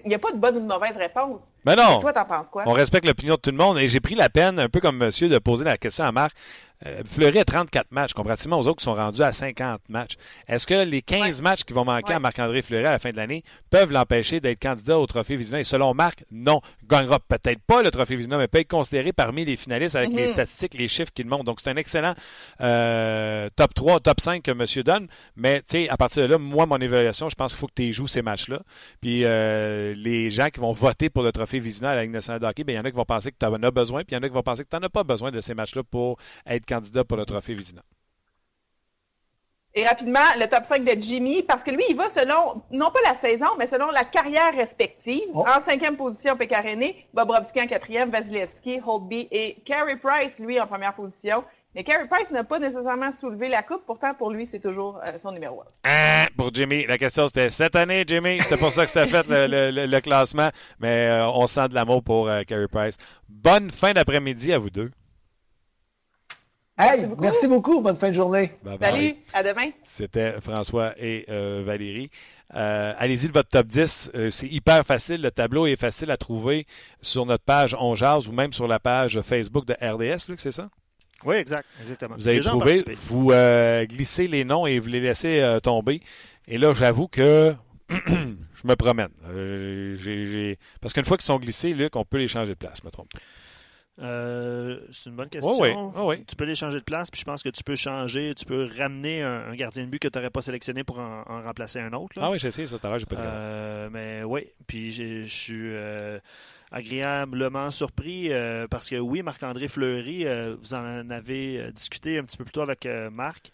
[0.04, 1.44] Il n'y a pas de bonne ou de mauvaise réponse.
[1.66, 2.00] Mais non!
[2.00, 2.64] Toi, t'en penses quoi?
[2.66, 4.98] On respecte l'opinion de tout le monde et j'ai pris la peine, un peu comme
[4.98, 6.36] monsieur, de poser la question à Marc.
[6.86, 10.14] Euh, Fleury a 34 matchs, comparativement aux autres qui sont rendus à 50 matchs.
[10.48, 12.16] Est-ce que les 15 matchs qui vont manquer Ouais.
[12.16, 15.60] à Marc-André Fleury à la fin de l'année peuvent l'empêcher d'être candidat au Trophée Vizina?
[15.60, 16.60] Et selon Marc, non.
[16.82, 20.12] Il gagnera peut-être pas le Trophée Vizina, mais peut être considéré parmi les finalistes avec
[20.14, 20.28] les Mhm.
[20.28, 21.44] statistiques, les chiffres qu'il montre.
[21.44, 22.14] Donc, c'est un excellent
[22.62, 25.08] euh, top 3, top 5 que monsieur donne.
[25.36, 27.74] Mais, tu sais, à partir de là, moi, mon évaluation, je pense qu'il faut que
[27.76, 28.60] tu joues ces matchs-là.
[29.02, 32.40] Puis euh, les gens qui vont voter pour le trophée Vizina à la Ligue nationale
[32.40, 34.00] de hockey, ben, il y en a qui vont penser que tu en as besoin,
[34.04, 35.40] puis il y en a qui vont penser que tu n'en as pas besoin de
[35.42, 37.82] ces matchs-là pour être candidat pour le trophée Vizina.
[39.74, 43.00] Et rapidement, le top 5 de Jimmy, parce que lui, il va selon, non pas
[43.06, 45.30] la saison, mais selon la carrière respective.
[45.34, 45.46] Oh.
[45.48, 50.94] En cinquième position, Pécaréné, Bobrovski en quatrième, Vasilevski, Holtby et Carey Price, lui, en première
[50.94, 51.46] position.
[51.74, 55.18] Mais Carey Price n'a pas nécessairement soulevé la coupe, pourtant, pour lui, c'est toujours euh,
[55.18, 55.66] son numéro 1.
[55.86, 58.42] Ah, pour Jimmy, la question c'était cette année, Jimmy.
[58.42, 60.50] C'était pour ça que c'était fait le, le- le- le classement.
[60.82, 62.98] Mais euh, on sent de l'amour pour euh, Carey Price.
[63.30, 64.92] Bonne fin d'après-midi à vous deux.
[66.82, 67.22] Hey, beaucoup.
[67.22, 67.82] merci beaucoup.
[67.82, 68.52] Bonne fin de journée.
[68.64, 68.90] Bye bye.
[68.92, 69.70] Salut, à demain.
[69.84, 72.10] C'était François et euh, Valérie.
[72.56, 74.12] Euh, Allez-y de votre top 10.
[74.16, 75.22] Euh, c'est hyper facile.
[75.22, 76.66] Le tableau est facile à trouver
[77.02, 80.52] sur notre page On Jase ou même sur la page Facebook de RDS, Luc, c'est
[80.52, 80.70] ça?
[81.24, 81.68] Oui, exact.
[81.82, 82.16] Exactement.
[82.18, 82.98] Vous Les trouvé, participé.
[83.08, 86.02] vous euh, glissez les noms et vous les laissez euh, tomber.
[86.48, 87.54] Et là, j'avoue que
[87.90, 89.10] je me promène.
[89.30, 92.86] Euh, Parce qu'une fois qu'ils sont glissés, Luc, on peut les changer de place, je
[92.88, 93.10] me trompe.
[94.00, 95.60] Euh, c'est une bonne question.
[95.60, 95.70] Oui.
[95.96, 96.26] oui.
[96.26, 98.70] Tu peux les changer de place, puis je pense que tu peux changer, tu peux
[98.78, 101.80] ramener un, un gardien de but que tu n'aurais pas sélectionné pour en, en remplacer
[101.80, 102.20] un autre.
[102.20, 102.26] là.
[102.26, 104.92] Ah oui, j'ai essayé ça tout à l'heure, j'ai pas de Euh, mais oui, puis
[104.92, 106.20] je suis euh,
[106.72, 108.32] agréablement surpris
[108.70, 110.26] parce que oui, Marc-André Fleury,
[110.62, 113.52] vous en avez discuté un petit peu plus tôt avec Marc.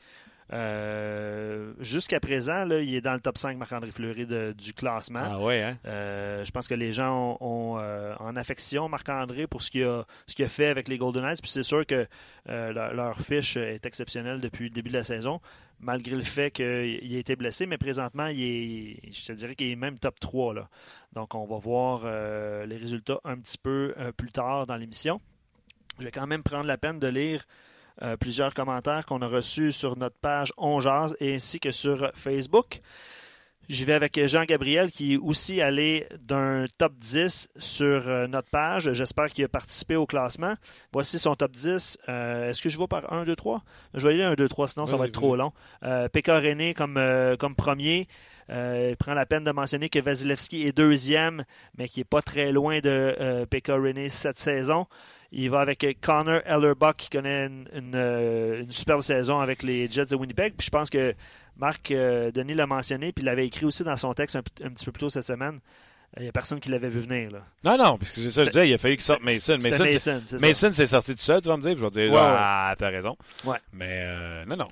[0.53, 5.21] Euh, Jusqu'à présent, là, il est dans le top 5 Marc-André Fleury de- du classement.
[5.23, 5.77] Ah ouais, hein?
[5.85, 9.83] Euh, je pense que les gens ont, ont, euh, en affection Marc-André pour ce qu'il
[9.83, 10.05] a,
[10.49, 11.41] fait avec les Golden Knights.
[11.41, 12.07] Puis c'est sûr que
[12.47, 15.41] leur, leur fiche est exceptionnelle depuis le début de la saison,
[15.79, 17.65] malgré le fait qu'il a été blessé.
[17.65, 20.53] Mais présentement, il est, je te dirais qu'il est même top 3.
[20.53, 20.69] Là.
[21.13, 22.05] Donc on va voir
[22.65, 25.19] les résultats un petit peu plus tard dans l'émission.
[25.99, 27.43] Je vais quand même prendre la peine de lire
[28.01, 32.11] euh, plusieurs commentaires qu'on a reçus sur notre page On Jase et ainsi que sur
[32.15, 32.81] Facebook.
[33.69, 38.93] J'y vais avec Jean-Gabriel qui est aussi allé d'un top 10 sur euh, notre page.
[38.93, 40.53] J'espère qu'il a participé au classement.
[40.93, 41.97] Voici son top 10.
[42.07, 43.61] Euh, Est-ce que je vais par 1, 2, 3?
[43.93, 45.51] Je vais aller 1, 2, 3, sinon ça va être trop long.
[45.83, 47.01] Euh, René comme,
[47.39, 48.07] comme premier.
[48.49, 51.43] Il prend la peine de mentionner que Vasilevski est deuxième,
[51.77, 54.87] mais qui n'est pas très loin de Pekka René cette saison.
[55.31, 59.89] Il va avec Connor Ellerbuck qui connaît une, une, euh, une superbe saison avec les
[59.91, 60.53] Jets de Winnipeg.
[60.57, 61.13] Puis je pense que
[61.57, 64.69] Marc euh, Denis l'a mentionné, puis il l'avait écrit aussi dans son texte un, un
[64.69, 65.55] petit peu plus tôt cette semaine.
[66.15, 67.29] Euh, Il n'y a personne qui l'avait vu venir.
[67.31, 67.39] Là.
[67.65, 69.57] Non, non, parce que c'est ça que je disais, il a fallu qu'il sorte Mason.
[69.61, 71.99] Mason, c'est- Mason, c'est sorti tout seul, tu vas me dire, puis je vais te
[71.99, 73.17] dire, Ouais, ah, t'as raison.
[73.43, 73.57] Ouais.
[73.73, 74.67] Mais euh, non, non.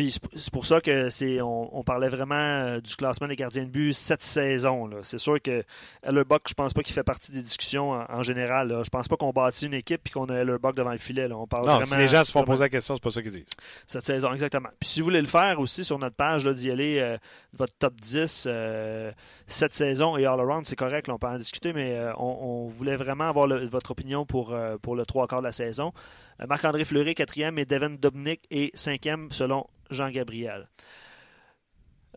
[0.00, 3.64] Puis c'est pour ça que c'est on, on parlait vraiment euh, du classement des gardiens
[3.64, 4.88] de but cette saison.
[5.02, 5.62] C'est sûr que
[6.02, 8.68] Ellerbuck, je pense pas qu'il fait partie des discussions en, en général.
[8.68, 8.82] Là.
[8.82, 11.28] Je pense pas qu'on bâtit une équipe et qu'on a Ellerbuck devant le filet.
[11.28, 11.36] là.
[11.36, 13.20] On parle Non, vraiment, si les gens se font poser la question, c'est pas ça
[13.20, 13.44] qu'ils disent.
[13.86, 14.70] cette saison, exactement.
[14.80, 17.18] Puis si vous voulez le faire aussi sur notre page, d'y aller, euh,
[17.52, 19.12] votre top 10 euh,
[19.48, 22.68] cette saison et all-around, c'est correct, là, on peut en discuter, mais euh, on, on
[22.68, 25.92] voulait vraiment avoir le- votre opinion pour, pour le trois quarts de la saison.
[26.40, 30.68] Euh, Marc-André Fleury, quatrième, et Devin Dobnik est cinquième selon Jean-Gabriel.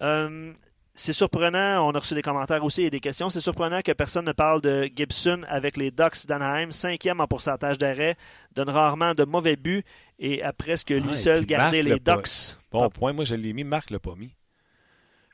[0.02, 0.52] Euh,
[0.96, 3.30] c'est surprenant, on a reçu des commentaires aussi et des questions.
[3.30, 7.78] C'est surprenant que personne ne parle de Gibson avec les Ducks d'Anaheim, cinquième en pourcentage
[7.78, 8.16] d'arrêt,
[8.54, 9.84] donne rarement de mauvais buts
[10.20, 12.58] et a presque lui Ouais, seul gardé les pas- Ducks.
[12.72, 14.36] Bon point, moi je l'ai mis, Marc l'a pas mis.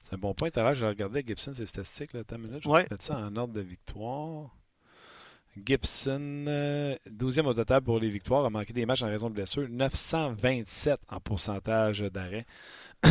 [0.04, 0.50] C'est un bon point.
[0.50, 2.14] Tout à l'heure, j'ai regardé Gibson, ses statistiques.
[2.14, 4.56] Là, minute, je vais mettre ça en ordre de victoire.
[5.66, 9.36] Gibson, euh, 12e au total pour les victoires, a manqué des matchs en raison de
[9.36, 9.68] blessure.
[9.70, 12.46] 927 en pourcentage d'arrêt.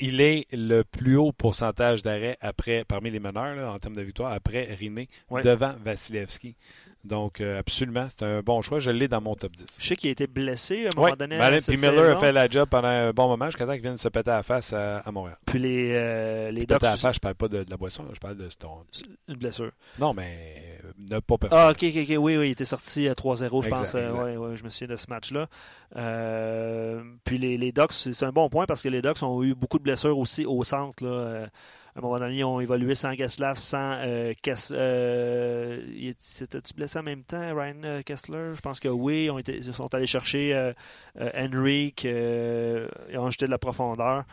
[0.00, 4.02] Il est le plus haut pourcentage d'arrêt après, parmi les meneurs là, en termes de
[4.02, 5.42] victoire, après Riné, Ouais.
[5.42, 6.54] devant Vasilevski.
[7.04, 8.78] Donc, euh, absolument, c'est un bon choix.
[8.78, 9.64] Je l'ai dans mon top 10.
[9.80, 11.36] Je sais qu'il a été blessé à un moment donné.
[11.36, 12.16] Malin, puis Miller saison.
[12.16, 14.36] a fait la job pendant un bon moment jusqu'à temps qu'il vienne se péter à
[14.36, 15.36] la face à, à Montréal.
[15.44, 18.04] Puis les, euh, les Péter à la face, je parle pas de, de la boisson,
[18.12, 18.84] je parle de ton.
[19.28, 19.72] une blessure.
[19.98, 21.64] Non, mais euh, ne pas performer.
[21.64, 22.16] Ah, ok, ok, ok.
[22.22, 23.94] Oui, oui, il était sorti à 3-0, je pense.
[23.96, 24.22] Euh, exact.
[24.22, 25.48] ouais, ouais, je me souviens de ce match-là.
[25.96, 29.54] Euh, puis les, les Ducks, c'est un bon point parce que les Ducks ont eu
[29.54, 31.04] beaucoup de blessures aussi au centre.
[31.04, 31.48] Là.
[31.96, 34.78] Euh, un moment donné, ils ont évolué sans Geslav, sans euh, Kessler.
[34.78, 38.52] Euh, C'était-tu blessé en même temps, Ryan Kessler?
[38.54, 39.28] Je pense que oui.
[39.48, 40.72] Ils, sont allés chercher
[41.18, 42.04] Henrik.
[42.04, 44.24] ils ont jeté de la profondeur.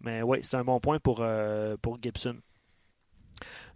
[0.00, 1.24] Mais oui, c'est un bon point pour,
[1.82, 2.36] pour Gibson.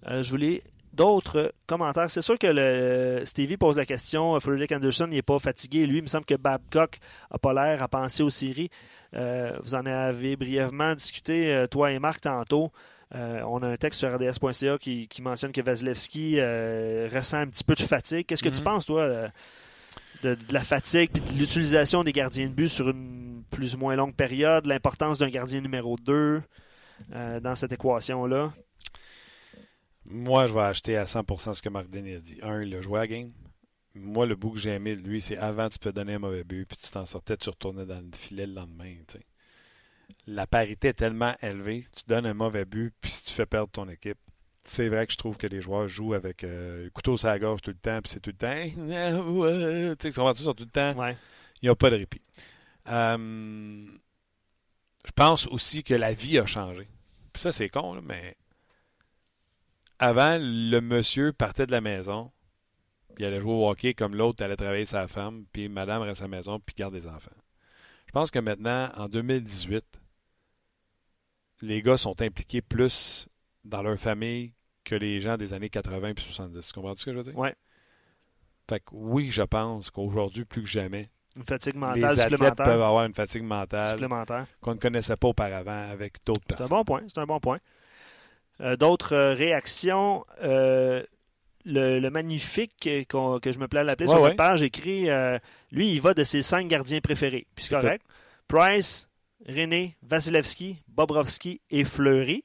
[0.06, 2.10] je voulais d'autres commentaires.
[2.10, 4.38] C'est sûr que le, Stevie pose la question.
[4.40, 5.86] Frederick Anderson n'est pas fatigué.
[5.86, 6.98] Lui, il me semble que Babcock
[7.30, 8.70] n'a pas l'air à penser aux séries.
[9.14, 12.70] Euh, vous en avez brièvement discuté, euh, toi et Marc, tantôt.
[13.14, 17.74] Euh, on a un texte sur rds.ca qui, mentionne que Vasilevski ressent un petit peu
[17.74, 18.26] de fatigue.
[18.26, 18.64] Qu'est-ce que tu mhm.
[18.64, 19.30] penses, toi,
[20.22, 23.96] de, la fatigue et de l'utilisation des gardiens de but sur une plus ou moins
[23.96, 26.42] longue période, l'importance d'un gardien numéro 2
[27.40, 28.52] dans cette équation-là?
[30.10, 32.38] Moi, je vais acheter à 100% ce que Marc Denis a dit.
[32.42, 33.32] Un, il a joué à game.
[33.94, 36.44] Moi, le bout que j'ai aimé de lui, c'est avant, tu peux donner un mauvais
[36.44, 38.94] but, puis tu t'en sortais, tu retournais dans le filet le lendemain.
[40.26, 43.70] La parité est tellement élevée, tu donnes un mauvais but, puis si tu fais perdre
[43.70, 44.18] ton équipe,
[44.64, 47.38] c'est vrai que je trouve que les joueurs jouent avec euh, le couteau sur la
[47.38, 49.96] gorge tout le temps, puis c'est tout le temps.
[49.98, 50.94] tu sais, sur tout le temps.
[51.62, 52.22] Il n'y a pas de répit.
[52.88, 53.86] Euh,
[55.06, 56.88] je pense aussi que la vie a changé.
[57.32, 58.36] Puis ça, c'est con, mais
[59.98, 62.30] avant, le monsieur partait de la maison,
[63.14, 66.22] puis il allait jouer au hockey comme l'autre allait travailler sa femme, puis madame reste
[66.22, 67.30] à la maison, puis garde des enfants.
[68.06, 69.99] Je pense que maintenant, en 2018,
[71.62, 73.28] les gars sont impliqués plus
[73.64, 74.52] dans leur famille
[74.84, 76.66] que les gens des années 80 et 70.
[76.66, 77.36] Tu comprends ce que je veux dire?
[77.36, 77.50] Oui.
[78.68, 82.82] Fait que oui, je pense qu'aujourd'hui, plus que jamais, une fatigue mentale les athlètes peuvent
[82.82, 86.66] avoir une fatigue mentale supplémentaire qu'on ne connaissait pas auparavant avec d'autres personnes.
[86.66, 87.02] C'est un bon point.
[87.08, 87.58] C'est un bon point.
[88.60, 90.24] Euh, d'autres euh, réactions.
[90.42, 91.02] Euh,
[91.66, 95.08] le, magnifique que je me plais à l'appeler sur la page écrit
[95.70, 97.46] lui, il va de ses cinq gardiens préférés.
[97.54, 98.02] Puis c'est correct.
[98.48, 99.09] Price,
[99.48, 102.44] René, Vasilevski, Bobrovski et Fleury.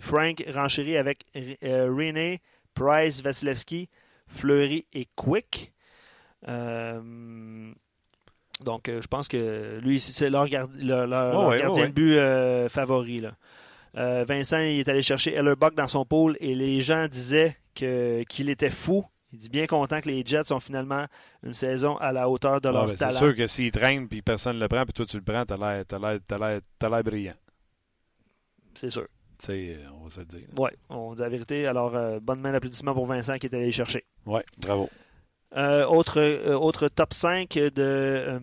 [0.00, 1.24] Frank renchérit avec
[1.62, 2.40] René,
[2.74, 3.88] Price, Vasilevski,
[4.26, 5.72] Fleury et Quick.
[6.46, 7.76] donc,
[8.86, 13.20] je pense que lui, c'est leur, gardien de but favori.
[13.20, 13.36] Là.
[13.96, 18.50] Euh, Vincent il est allé chercher Ellerbuck dans son pôle et les gens disaient qu'il
[18.50, 19.04] était fou.
[19.36, 21.04] Il dit bien content que les Jets ont finalement
[21.42, 23.12] une saison à la hauteur de leur talent.
[23.12, 25.44] C'est sûr que s'il traîne puis personne ne le prend puis toi tu le prends,
[25.44, 27.34] t'as l'air, l'air, brillant.
[28.72, 29.06] C'est sûr.
[29.38, 30.48] Sais, on va se le dire.
[30.56, 31.66] Oui, on dit la vérité.
[31.66, 34.06] Alors, euh, bonne main d'applaudissement pour Vincent qui est allé chercher.
[34.24, 34.88] Oui, bravo.
[35.54, 38.40] Euh, autre, autre top 5 de.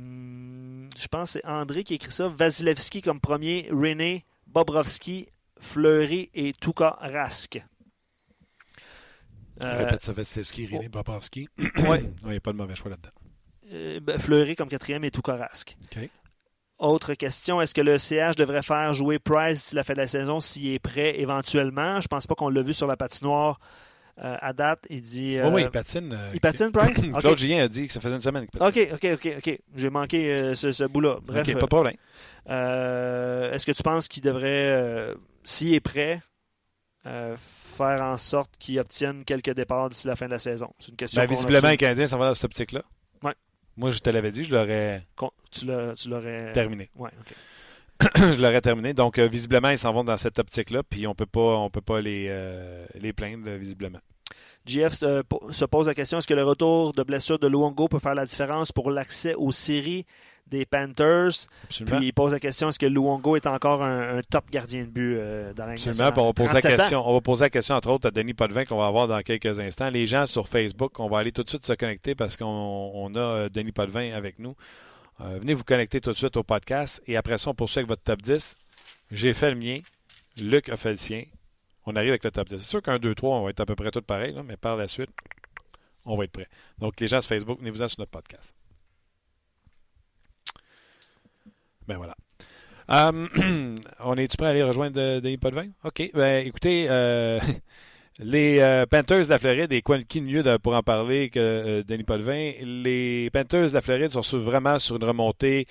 [0.95, 2.27] je pense c'est André qui écrit ça.
[2.27, 5.27] Vasilevski comme premier, René, Bobrovski,
[5.59, 7.63] Fleury et Tuka Rask.
[9.63, 11.19] Euh, Répète Vasilevski, René oh.
[11.89, 11.97] Oui.
[12.23, 13.09] Il n'y a pas de mauvais choix là-dedans.
[13.71, 15.77] Euh, ben, Fleury comme quatrième et Tuka Rask.
[16.79, 20.39] Autre question, est-ce que le CH devrait faire jouer Price la fin de la saison
[20.39, 22.01] s'il est prêt éventuellement?
[22.01, 23.59] Je pense pas qu'on l'a vu sur la patinoire
[24.21, 24.85] euh, à date.
[24.89, 25.37] Il dit.
[25.45, 26.17] oui, il patine.
[26.33, 26.99] il patine, Price?
[27.19, 29.59] Claude Julien a dit que ça faisait une semaine qu'il OK, OK, OK, OK.
[29.75, 31.19] J'ai manqué ce, ce bout-là.
[31.23, 31.47] Bref.
[31.47, 31.95] OK, pas de problème.
[32.47, 36.21] est-ce que tu penses qu'il devrait s'il est prêt,
[37.05, 37.35] euh,
[37.73, 40.69] faire en sorte qu'il obtienne quelques départs d'ici la fin de la saison.
[40.79, 41.21] C'est une question.
[41.21, 42.83] Ben, visiblement, les Canadiens s'en va dans cette optique-là.
[43.23, 43.33] Ouais.
[43.77, 45.03] Moi, je te l'avais dit, je l'aurais.
[45.51, 46.51] Tu l'aurais.
[46.53, 46.89] Terminé.
[46.95, 47.11] Ouais,
[48.15, 48.93] je l'aurais terminé.
[48.93, 51.81] Donc, euh, visiblement, ils s'en vont dans cette optique-là, puis on peut pas, on peut
[51.81, 53.99] pas les, euh, les plaindre, visiblement.
[54.65, 58.15] GF se, pose la question est-ce que le retour de blessure de Luongo peut faire
[58.15, 60.05] la différence pour l'accès aux séries
[60.47, 61.47] des Panthers.
[61.69, 65.15] Puis il pose la question est-ce que Luongo est encore un, top gardien de but
[65.17, 66.11] euh, dans la Absolument.
[66.17, 68.65] On va, poser la question, on va poser la question, entre autres, à Denis Potvin
[68.65, 69.89] qu'on va avoir dans quelques instants.
[69.89, 73.19] Les gens sur Facebook, on va aller tout de suite se connecter parce qu'on a
[73.19, 74.55] euh, Denis Potvin avec nous.
[75.21, 77.89] Euh, venez vous connecter tout de suite au podcast et après ça, on poursuit avec
[77.89, 78.55] votre top 10.
[79.11, 79.79] J'ai fait le mien.
[80.37, 81.23] Luc a fait le sien.
[81.85, 82.57] On arrive avec le top 10.
[82.57, 84.77] C'est sûr qu'un, 2, 3, on va être à peu près tout pareil, mais par
[84.77, 85.09] la suite,
[86.05, 86.47] on va être prêt.
[86.79, 88.53] Donc, les gens sur Facebook, venez-vous-en sur notre podcast.
[91.87, 92.15] Ben voilà.
[92.89, 93.27] Euh,
[94.03, 95.67] on est-tu prêt à aller rejoindre Denis Potvin?
[95.83, 96.11] OK.
[96.13, 97.39] Ben, écoutez, euh,
[98.19, 102.03] les euh, Panthers de la Floride, et quoi qui mieux pour en parler que Denis
[102.03, 102.51] Potvin?
[102.61, 105.65] Les Panthers de la Floride sont vraiment sur une remontée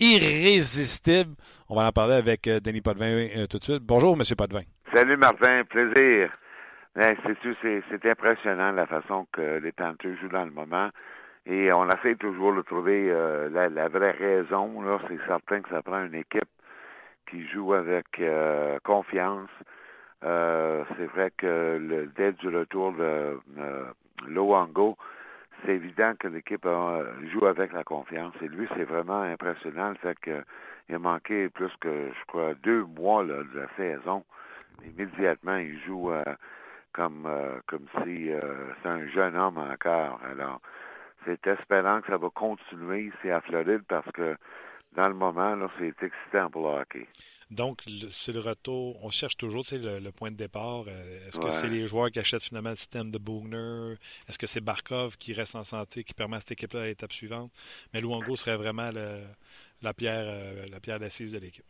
[0.00, 1.34] irrésistible.
[1.68, 3.82] On va en parler avec Denis Potvin tout de suite.
[3.82, 4.22] Bonjour, M.
[4.36, 4.62] Potvin.
[4.94, 5.62] Salut, Martin.
[5.64, 6.30] Plaisir.
[6.96, 10.90] Ben, c'est c'est impressionnant la façon que les Panthers jouent dans le moment.
[11.50, 14.82] Et on essaie toujours de trouver euh, la, vraie raison.
[14.82, 16.48] Là, c'est certain que ça prend une équipe
[17.26, 19.48] qui joue avec euh, confiance.
[20.24, 23.38] Euh, c'est vrai que le, dès du retour de
[24.26, 24.98] Loango,
[25.64, 26.68] c'est évident que l'équipe
[27.32, 28.34] joue avec la confiance.
[28.42, 32.84] Et lui, c'est vraiment impressionnant le fait qu'il a manqué plus que, je crois, deux
[32.84, 34.22] mois de la saison.
[34.84, 36.12] immédiatement, il joue
[36.92, 37.26] comme,
[37.66, 38.30] comme si
[38.82, 40.20] c'est un jeune homme encore.
[40.30, 40.60] Alors,
[41.28, 44.36] c'est espérant que ça va continuer ici à Floride parce que
[44.96, 47.06] dans le moment, là, c'est excitant pour le hockey.
[47.50, 49.02] Donc, c'est le retour.
[49.02, 50.84] On cherche toujours le, le, point de départ.
[50.86, 53.94] Euh, est-ce que c'est les joueurs qui achètent finalement le système de Bogner?
[54.28, 57.12] Est-ce que c'est Barkov qui reste en santé, qui permet à cette équipe-là à l'étape
[57.12, 57.50] suivante?
[57.94, 58.90] Mais Luango serait vraiment
[59.80, 61.64] la pierre, euh, la pierre d'assise de l'équipe.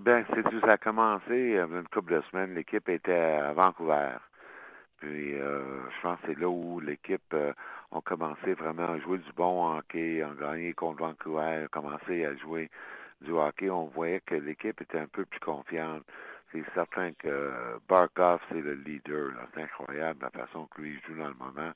[0.00, 2.54] Ben, c'est ça a commencé euh, une couple de semaines.
[2.54, 4.16] L'équipe était à Vancouver.
[4.98, 7.34] Puis, je pense que c'est là où l'équipe
[7.94, 12.34] a commencé vraiment à jouer du bon hockey, a gagné contre Vancouver, a commencé à
[12.36, 12.68] jouer
[13.20, 16.02] du hockey, on voyait que l'équipe était un peu plus confiante.
[16.52, 17.52] C'est certain que
[17.88, 19.32] Barkov, c'est le leader.
[19.54, 21.72] C'est incroyable la façon que lui joue dans le moment.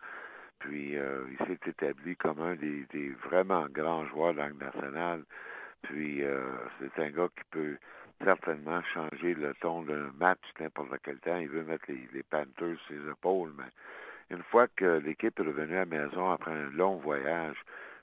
[0.60, 2.86] Puis euh, il s'est établi comme un des,
[3.24, 5.24] vraiment grands joueurs de l'Angle nationale.
[5.82, 6.40] Puis euh,
[6.78, 7.76] c'est un gars qui peut
[8.24, 11.36] certainement changer le ton d'un match n'importe quel temps.
[11.36, 13.70] Il veut mettre les, les Panthers sur ses épaules, mais
[14.30, 17.56] une fois que l'équipe est revenue à la maison après un long voyage,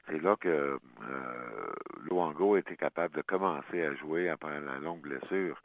[0.07, 5.61] c'est là que euh, était capable de commencer à jouer après la longue blessure.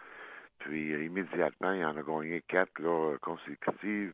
[0.58, 4.12] Puis immédiatement, il en a gagné quatre consécutives.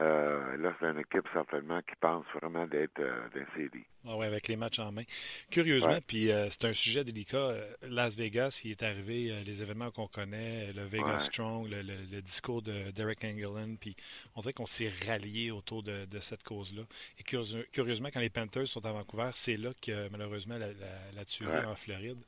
[0.00, 3.84] Euh, là, c'est une équipe certainement qui pense vraiment d'être euh, d'un CD.
[4.06, 5.02] Ah oui, avec les matchs en main.
[5.50, 7.54] Curieusement, puis euh, c'est un sujet délicat.
[7.82, 12.92] Las Vegas, il est arrivé les événements qu'on connaît, le Vegas Strong, le, discours de
[12.92, 13.96] Derek Engelland, puis
[14.36, 16.82] on dirait qu'on s'est rallié autour de, cette cause-là.
[17.18, 20.68] Et curieusement, quand les Panthers sont à Vancouver, c'est là que malheureusement la,
[21.14, 22.22] la, tuerie en Floride.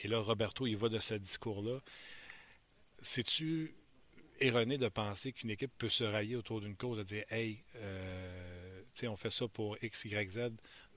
[0.00, 1.80] Et là, Roberto, il va de ce discours-là.
[3.02, 3.74] Sais-tu
[4.40, 8.82] erroné de penser qu'une équipe peut se rallier autour d'une cause, de dire Hey, euh,
[9.04, 10.50] on fait ça pour X, Y, Z.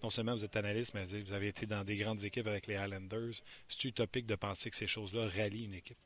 [0.04, 2.76] Non seulement vous êtes analyste, mais vous avez été dans des grandes équipes avec les
[2.76, 3.42] Highlanders.
[3.70, 5.98] C'est utopique de penser que ces choses-là rallient une équipe?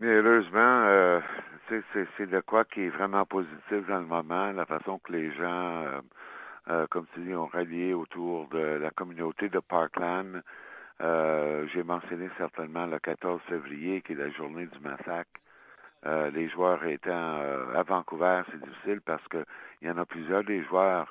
[0.00, 1.20] Mais heureusement, euh,
[1.68, 5.84] c'est de quoi qui est vraiment positif dans le moment, la façon que les gens,
[5.84, 6.00] euh,
[6.68, 10.42] euh, comme tu dis, ont rallié autour de la communauté de Parkland.
[11.00, 15.40] J'ai mentionné certainement le 14 février, qui est la journée du massacre.
[16.06, 19.44] Euh, les joueurs étant euh, à Vancouver, c'est difficile parce qu'il
[19.82, 21.10] y en a plusieurs des joueurs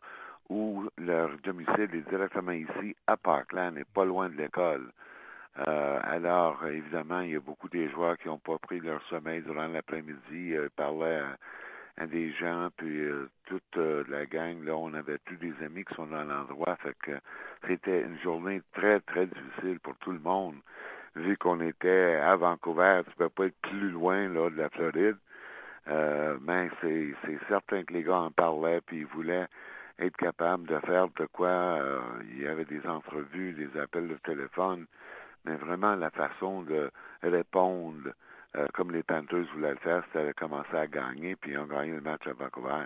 [0.50, 4.92] où leur domicile est directement ici, à Parkland, et pas loin de l'école.
[5.68, 9.42] Euh, alors, évidemment, il y a beaucoup des joueurs qui n'ont pas pris leur sommeil
[9.42, 11.24] durant l'après-midi, ils parlaient
[11.98, 13.08] à, des gens, puis
[13.46, 13.78] toute
[14.10, 16.78] la gang, là, on avait tous des amis qui sont dans l'endroit,
[17.68, 20.56] c'était une journée très, très difficile pour tout le monde
[21.16, 25.18] vu qu'on était à Vancouver, tu peux pas être plus loin là, de la Floride.
[25.90, 27.14] Euh, mais c'est,
[27.48, 29.48] certain que les gars en parlaient, puis ils voulaient
[30.00, 31.48] être capables de faire de quoi.
[31.50, 32.00] Euh,
[32.32, 34.86] il y avait des entrevues, des appels de téléphone,
[35.46, 36.90] mais vraiment la façon de
[37.22, 38.12] répondre,
[38.56, 41.66] euh, comme les Panthers voulaient le faire, c'était de commencer à gagner, puis ils ont
[41.66, 42.86] gagné le match à Vancouver.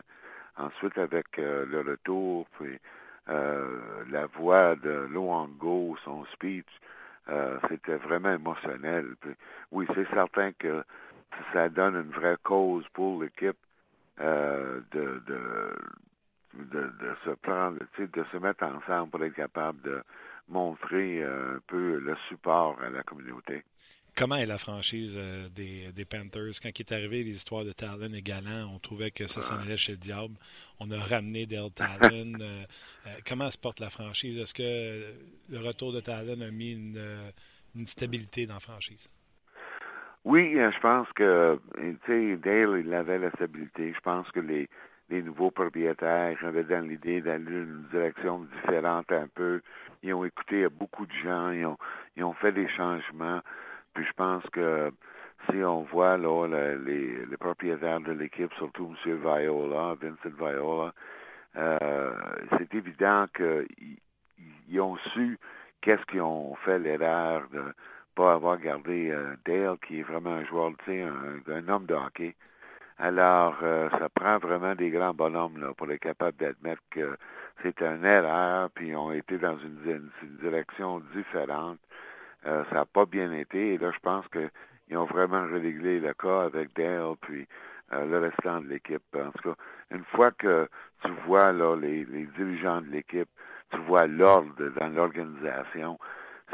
[0.57, 2.79] Ensuite, avec le retour, puis
[3.27, 6.65] la voix de Loango, son speech,
[7.29, 9.15] euh, c'était vraiment émotionnel.
[9.71, 10.83] oui, c'est certain que
[11.53, 13.57] ça donne une vraie cause pour l'équipe
[14.19, 20.01] euh, de, de, se prendre, de se mettre ensemble pour être capable de
[20.49, 23.63] montrer un peu le support à la communauté.
[24.17, 26.59] Comment est la franchise euh, des, Panthers?
[26.63, 29.59] Quand il est arrivé les histoires de Talon et Galant, on trouvait que ça s'en
[29.59, 30.33] allait chez le diable.
[30.79, 32.33] On a ramené Dale Talon.
[32.41, 32.63] Euh,
[33.05, 34.39] euh, comment se porte la franchise?
[34.39, 35.13] Est-ce que
[35.51, 39.07] le retour de Talon a mis une, stabilité dans la franchise?
[40.25, 43.93] Oui, je pense que, Dale, il avait la stabilité.
[43.93, 44.67] Je pense que les,
[45.11, 49.61] nouveaux propriétaires avaient dans l'idée d'aller dans une direction différente un peu.
[50.01, 51.77] Ils ont écouté beaucoup de gens, ils ont,
[52.15, 53.41] ils ont fait des changements.
[53.97, 54.91] Puis je pense que
[55.49, 56.45] si on voit là,
[56.85, 59.15] les, propriétaires de l'équipe, surtout M.
[59.17, 60.93] Viola, Vincent Viola,
[61.55, 62.11] euh,
[62.55, 65.39] c'est évident qu'ils ont su
[65.81, 67.73] qu'est-ce qu'ils ont fait l'erreur de
[68.13, 71.95] pas avoir gardé euh, Dale, qui est vraiment un joueur, tu sais, un, homme de
[71.95, 72.35] hockey.
[72.99, 77.17] Alors, euh, ça prend vraiment des grands bonhommes là, pour être capable d'admettre que
[77.63, 81.79] c'est une erreur, puis ils ont été dans une direction différente.
[82.47, 83.73] Euh, ça n'a pas bien été.
[83.73, 87.45] Et là, je pense qu'ils ont vraiment réglé le cas avec Dale, puis
[87.93, 89.03] euh, le restant de l'équipe.
[89.15, 89.55] En tout cas,
[89.91, 90.69] une fois que
[91.03, 93.29] tu vois là les, dirigeants de l'équipe,
[93.71, 95.99] tu vois l'ordre dans l'organisation,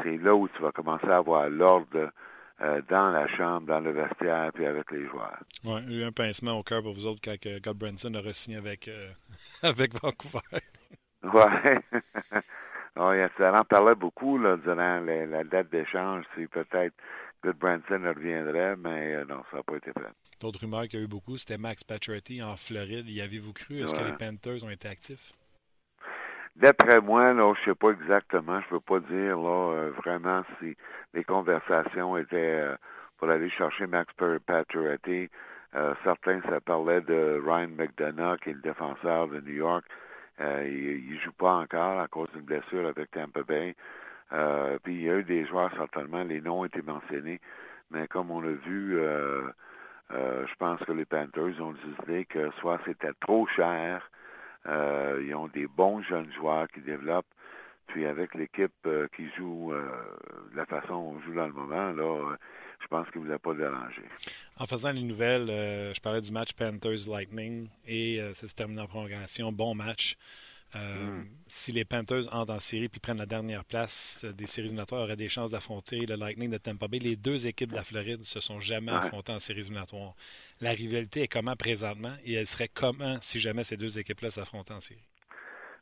[0.02, 2.10] c'est là où tu vas commencer à avoir l'ordre
[2.60, 5.38] euh, dans la chambre, dans le vestiaire, puis avec les joueurs.
[5.64, 8.14] Oui, il y a eu un pincement au cœur pour vous autres quand God Branson
[8.14, 8.90] a re-signé avec,
[9.62, 10.40] avec Vancouver.
[11.22, 11.80] ouais.
[12.96, 16.24] Oh, ça en parlait beaucoup là, durant la date d'échange.
[16.36, 16.94] C'est peut-être
[17.52, 20.12] Branson reviendrait, mais non, ça n'a pas été fait.
[20.40, 23.08] D'autres rumeurs qu'il y a eu beaucoup, c'était Max Pacioretty en Floride.
[23.08, 23.82] Y avez-vous cru?
[23.82, 25.32] Est-ce que les Panthers ont été actifs?
[26.56, 30.76] D'après moi, là, je sais pas exactement, je peux pas dire là vraiment si
[31.12, 32.68] les conversations étaient
[33.18, 34.12] pour aller chercher Max
[34.46, 35.28] Pacioretty.
[35.74, 39.84] Euh, certains, ça parlait de Ryan McDonough, qui est le défenseur de New York.
[40.40, 43.74] Euh, il ne joue pas encore à cause d'une blessure avec Tampa Bay.
[44.32, 47.40] Euh, puis il y a eu des joueurs, certainement, les noms ont été mentionnés.
[47.90, 48.98] Mais comme on l'a vu,
[50.10, 54.10] je pense que les Panthers ont décidé que soit c'était trop cher,
[54.66, 57.32] ils ont des bons jeunes joueurs qui développent,
[57.86, 62.36] puis avec l'équipe qui joue de la façon on joue dans le moment, là,
[62.84, 64.02] je pense qu'il ne vous a pas dérangé.
[64.58, 68.78] En faisant les nouvelles, euh, je parlais du match Panthers-Lightning et euh, ça se termine
[68.78, 69.50] en prolongation.
[69.52, 70.16] Bon match.
[70.76, 71.26] Euh, hmm.
[71.48, 75.16] Si les Panthers entrent en série puis prennent la dernière place des séries éliminatoires, auraient
[75.16, 76.98] des chances d'affronter le Lightning de Tampa Bay.
[76.98, 80.14] Les deux équipes de la Floride se sont jamais affrontées en séries éliminatoires.
[80.60, 84.74] La rivalité est comment présentement et elle serait comment si jamais ces deux équipes-là s'affrontaient
[84.74, 85.04] en série?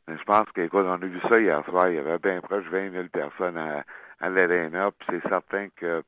[0.05, 1.89] je pense qu'écoute, on a vu ça hier soir.
[1.89, 3.85] Il y avait bien proche de 20 000 personnes à,
[4.19, 4.91] à l'Arena.
[4.91, 6.03] Puis c'est certain que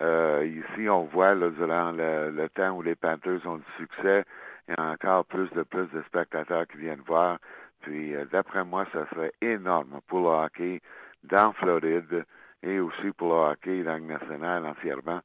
[0.00, 4.24] euh, ici, on voit là, durant le, temps où les Panthers ont du succès,
[4.68, 7.38] il y a encore plus de plus de spectateurs qui viennent voir.
[7.82, 10.80] Puis, euh, d'après moi, ça serait énorme pour le hockey
[11.22, 12.24] dans Floride
[12.62, 15.20] et aussi pour le hockey dans le national entièrement.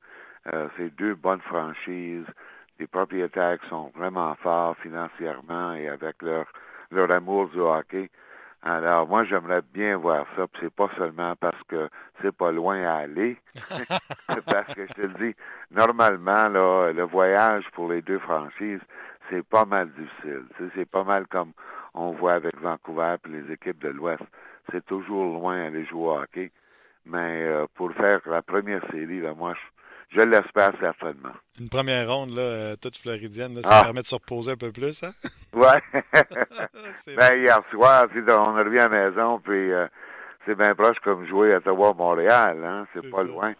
[0.53, 2.25] Euh, c'est deux bonnes franchises,
[2.77, 6.45] des propriétaires qui sont vraiment forts financièrement et avec leur,
[6.91, 8.09] leur amour du hockey.
[8.61, 11.89] Alors, moi, j'aimerais bien voir ça, puis c'est pas seulement parce que
[12.21, 13.37] c'est pas loin à aller,
[14.29, 15.35] c'est parce que je te le dis,
[15.71, 18.81] normalement, là, le voyage pour les deux franchises,
[19.29, 20.43] c'est pas mal difficile.
[20.75, 21.53] C'est pas mal comme
[21.93, 24.23] on voit avec Vancouver et les équipes de l'Ouest.
[24.71, 26.51] C'est toujours loin aller jouer au hockey.
[27.05, 29.78] Mais euh, pour faire la première série, là, moi, je
[30.11, 31.33] je l'espère certainement.
[31.59, 33.83] Une première ronde, là, euh, toute floridienne, ça ah.
[33.83, 35.13] permet de se reposer un peu plus, hein?
[35.53, 35.81] Ouais.
[37.15, 39.87] ben, hier soir, on revient à la maison, puis euh,
[40.45, 42.87] c'est bien proche comme jouer à Ottawa-Montréal, hein?
[42.93, 43.53] C'est pas loin.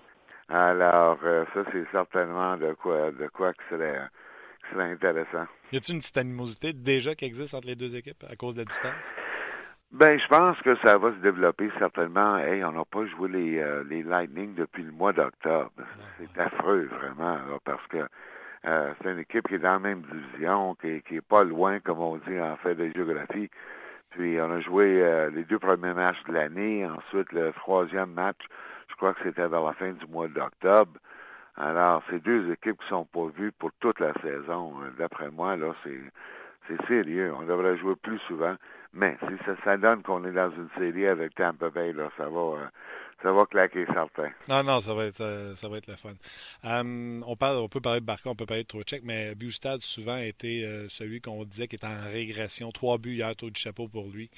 [0.50, 4.00] Alors, euh, ça, c'est certainement de quoi, de quoi que serait,
[4.64, 5.46] que serait intéressant.
[5.72, 8.62] Y a-t-il une petite animosité déjà qui existe entre les deux équipes à cause de
[8.62, 8.94] la distance?
[9.92, 12.38] Ben, je pense que ça va se développer certainement.
[12.38, 15.72] Hey, on n'a pas joué les, euh, les Lightning depuis le mois d'octobre.
[16.20, 18.08] C'est affreux, vraiment, parce que
[18.66, 21.80] euh, c'est une équipe qui est dans la même division, qui, qui est pas loin,
[21.80, 23.50] comme on dit en fait de géographie.
[24.12, 26.86] Puis on a joué euh, les deux premiers matchs de l'année.
[26.86, 28.42] Ensuite, le troisième match,
[28.90, 31.00] je crois que c'était vers la fin du mois d'octobre.
[31.58, 34.76] Alors, c'est deux équipes qui sont pas vues pour toute la saison.
[35.00, 37.34] D'après moi, là, c'est sérieux.
[37.36, 38.56] On devrait jouer plus souvent.
[38.94, 42.40] Mais si ça, donne qu'on est dans une série avec Tampa Bay, là, ça va,
[42.40, 42.68] euh,
[43.22, 44.32] ça va claquer certain.
[44.48, 46.14] Non, non, ça va être, euh, ça va être le fun.
[46.64, 49.82] Hum, on parle, on peut parler de Barca, on peut parler de Trocheck, mais Bustad
[49.82, 52.72] souvent a été euh, celui qu'on disait qui est en régression.
[52.72, 54.32] Trois buts hier, taux du chapeau pour lui.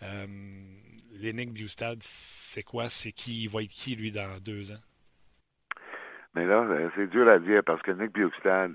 [0.00, 0.64] Hum,
[1.12, 2.88] L'énigme Bustad, c'est quoi?
[2.88, 4.82] C'est qui Il va être qui lui dans deux ans?
[6.34, 8.74] Mais là, c'est dur à dire parce que Nick Bustad,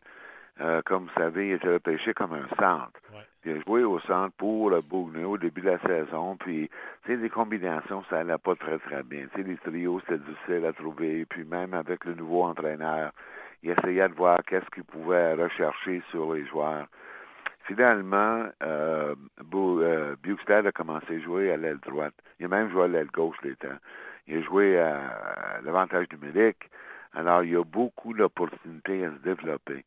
[0.86, 2.99] comme vous savez, il était repêché comme un centre.
[3.45, 4.81] Il a joué au centre pour le
[5.25, 6.37] au début de la saison.
[6.37, 6.69] Puis,
[7.03, 9.25] tu sais, les combinations, ça n'allait pas très, très bien.
[9.33, 11.25] Tu sais, les trios, c'était difficile à trouver.
[11.25, 13.11] Puis, même avec le nouveau entraîneur,
[13.61, 16.87] il essayait de voir qu'est-ce qu'il pouvait rechercher sur les joueurs.
[17.65, 19.15] Finalement, euh,
[19.53, 20.15] euh
[20.47, 22.13] a commencé à jouer à l'aile droite.
[22.39, 23.79] Il a même joué à l'aile gauche les temps.
[24.27, 26.69] Il a joué à l'avantage numérique.
[27.13, 29.85] Alors, il y a beaucoup d'opportunités à se développer.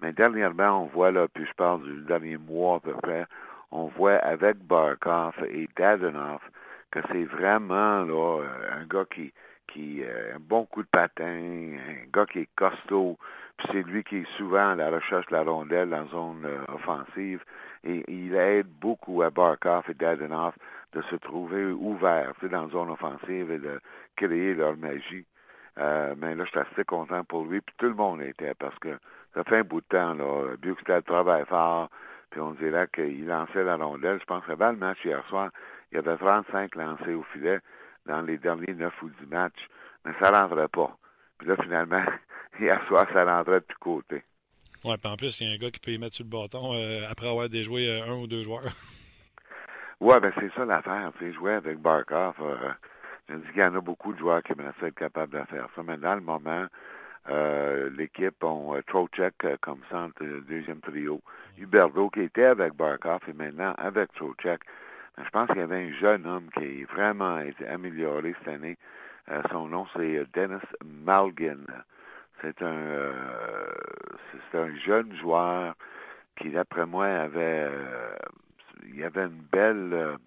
[0.00, 3.26] Mais dernièrement, on voit, là, puis je parle du dernier mois à peu près,
[3.70, 6.42] on voit avec Barkov et Dadenoff
[6.90, 9.32] que c'est vraiment là, euh, un gars qui,
[9.66, 13.18] qui a un bon coup de patin, un gars qui est costaud,
[13.56, 16.72] puis c'est lui qui est souvent à la recherche de la rondelle dans zone euh,
[16.72, 17.42] offensive,
[17.82, 20.54] et il aide beaucoup à Barkov et Dadenoff
[20.92, 23.80] de se trouver ouverts dans la zone offensive et de
[24.16, 25.26] créer leur magie.
[25.78, 28.78] Euh, mais là, je suis assez content pour lui, puis tout le monde était, parce
[28.78, 28.96] que
[29.34, 30.54] ça fait un bout de temps, là.
[30.62, 31.90] le travaille fort,
[32.30, 34.18] puis on dirait qu'il lançait la rondelle.
[34.20, 35.50] Je pense que dans le match hier soir,
[35.90, 37.60] il y avait 35 lancés au filet
[38.06, 39.68] dans les derniers 9 ou 10 matchs,
[40.04, 40.96] mais ça rentrait pas.
[41.38, 42.04] Puis là, finalement,
[42.60, 44.22] hier soir, ça rentrait de tous côtés.
[44.84, 46.30] Ouais, puis en plus, il y a un gars qui peut y mettre sur le
[46.30, 48.64] bâton euh, après avoir déjoué euh, un ou deux joueurs.
[50.00, 51.12] Ouais, ben c'est ça l'affaire.
[51.18, 52.34] Tu jouer avec Barkov.
[52.40, 52.72] Euh,
[53.28, 55.68] je dis qu'il y en a beaucoup de joueurs qui aimeraient être capables de faire
[55.74, 56.66] ça, mais dans le moment,
[57.30, 61.22] euh, l'équipe ont euh, Trocheck euh, comme centre deuxième trio.
[61.56, 64.60] Huberdo qui était avec Barkov et maintenant avec Trocheck.
[65.16, 68.76] Je pense qu'il y avait un jeune homme qui a vraiment été amélioré cette année.
[69.30, 71.64] Euh, son nom, c'est Dennis Malgin.
[72.42, 73.12] C'est un,
[74.52, 75.74] c'est un jeune joueur
[76.36, 77.70] qui, d'après moi, avait,
[78.92, 80.18] il avait une belle,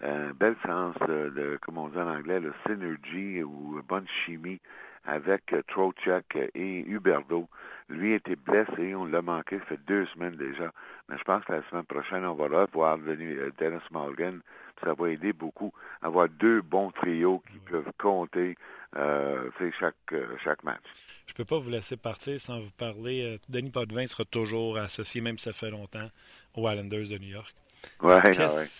[0.00, 4.60] un bel sens de, comme on dit en anglais, le synergy ou bonne chimie
[5.04, 7.48] avec Trocheck et Huberdo.
[7.88, 10.72] Lui était blessé, on l'a manqué, ça fait deux semaines déjà.
[11.08, 14.40] Mais je pense que la semaine prochaine, on va revoir euh, Dennis Morgan.
[14.82, 18.56] Ça va aider beaucoup à avoir deux bons trios qui peuvent compter
[18.96, 20.82] euh, chaque, euh, chaque match.
[21.26, 23.38] Je ne peux pas vous laisser partir sans vous parler.
[23.48, 26.08] Denis Potvin sera toujours associé, même si ça fait longtemps,
[26.54, 27.54] aux Islanders de New York.
[28.02, 28.20] Ouais,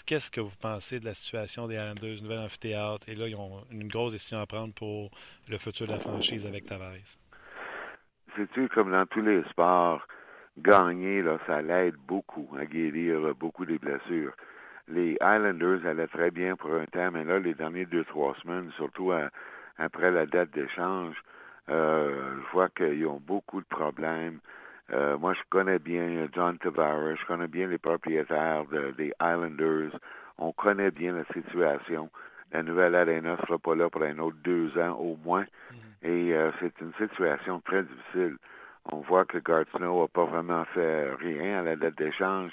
[0.06, 3.08] Qu'est-ce que vous pensez de la situation des Islanders, nouvel amphithéâtre?
[3.08, 5.10] Et là, ils ont une grosse décision à prendre pour
[5.48, 7.18] le futur de la franchise avec Tavares.
[8.36, 10.06] C'est-tu comme dans tous les sports,
[10.58, 14.32] gagner, là, ça l'aide beaucoup à guérir beaucoup des blessures.
[14.88, 18.70] Les Islanders allaient très bien pour un temps, mais là, les dernières deux, trois semaines,
[18.76, 19.12] surtout
[19.78, 21.16] après la date d'échange,
[21.70, 24.40] euh, je vois qu'ils ont beaucoup de problèmes.
[24.92, 28.64] Euh, moi, je connais bien John Tavares, je connais bien les propriétaires
[28.96, 29.98] des Islanders.
[30.38, 32.10] On connaît bien la situation.
[32.52, 35.42] La nouvelle arena ne sera pas là pour un autre deux ans au moins.
[35.42, 36.08] Mm-hmm.
[36.08, 38.36] Et euh, c'est une situation très difficile.
[38.92, 39.38] On voit que
[39.76, 42.52] Snow n'a pas vraiment fait rien à la date d'échange.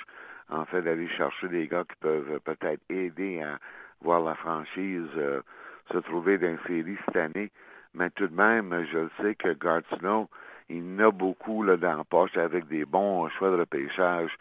[0.49, 3.57] En fait, d'aller chercher des gars qui peuvent peut-être aider à
[4.01, 5.41] voir la franchise euh,
[5.91, 7.51] se trouver dans une série cette année.
[7.93, 9.53] Mais tout de même, je sais que
[9.97, 10.29] Snow
[10.69, 14.31] il y en a beaucoup là, dans la poche avec des bons choix de repêchage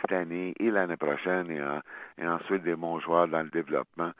[0.00, 4.12] cette année et l'année prochaine et, ensuite des bons joueurs dans le développement.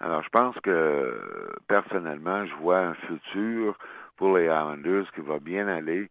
[0.00, 3.76] Alors, je pense que personnellement, je vois un futur
[4.16, 6.08] pour les Islanders qui va bien aller.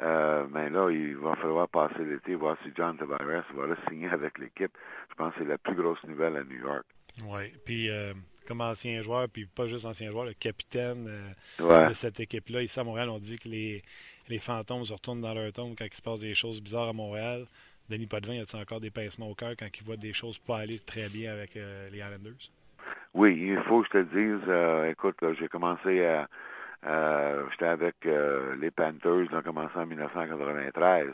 [0.00, 4.08] Euh, mais là, il va falloir passer l'été, voir si John Tavares va le signer
[4.10, 4.72] avec l'équipe.
[5.10, 6.84] Je pense que c'est la plus grosse nouvelle à New York.
[7.24, 8.12] Oui, puis euh,
[8.46, 12.78] comme ancien joueur, puis pas juste ancien joueur, le capitaine euh, de cette équipe-là, ici
[12.78, 13.82] à Montréal, on dit que les,
[14.28, 16.92] les fantômes se retournent dans leur tombe quand il se passe des choses bizarres à
[16.92, 17.46] Montréal.
[17.88, 20.58] Denis Potvin, y a-t-il encore des pincements au cœur quand il voit des choses pas
[20.58, 22.50] aller très bien avec euh, les Islanders?
[23.14, 26.28] Oui, il faut que je te dise, euh, écoute, j'ai commencé à.
[27.50, 31.08] J'étais avec euh, les Panthers, j'ai commencé en 1993.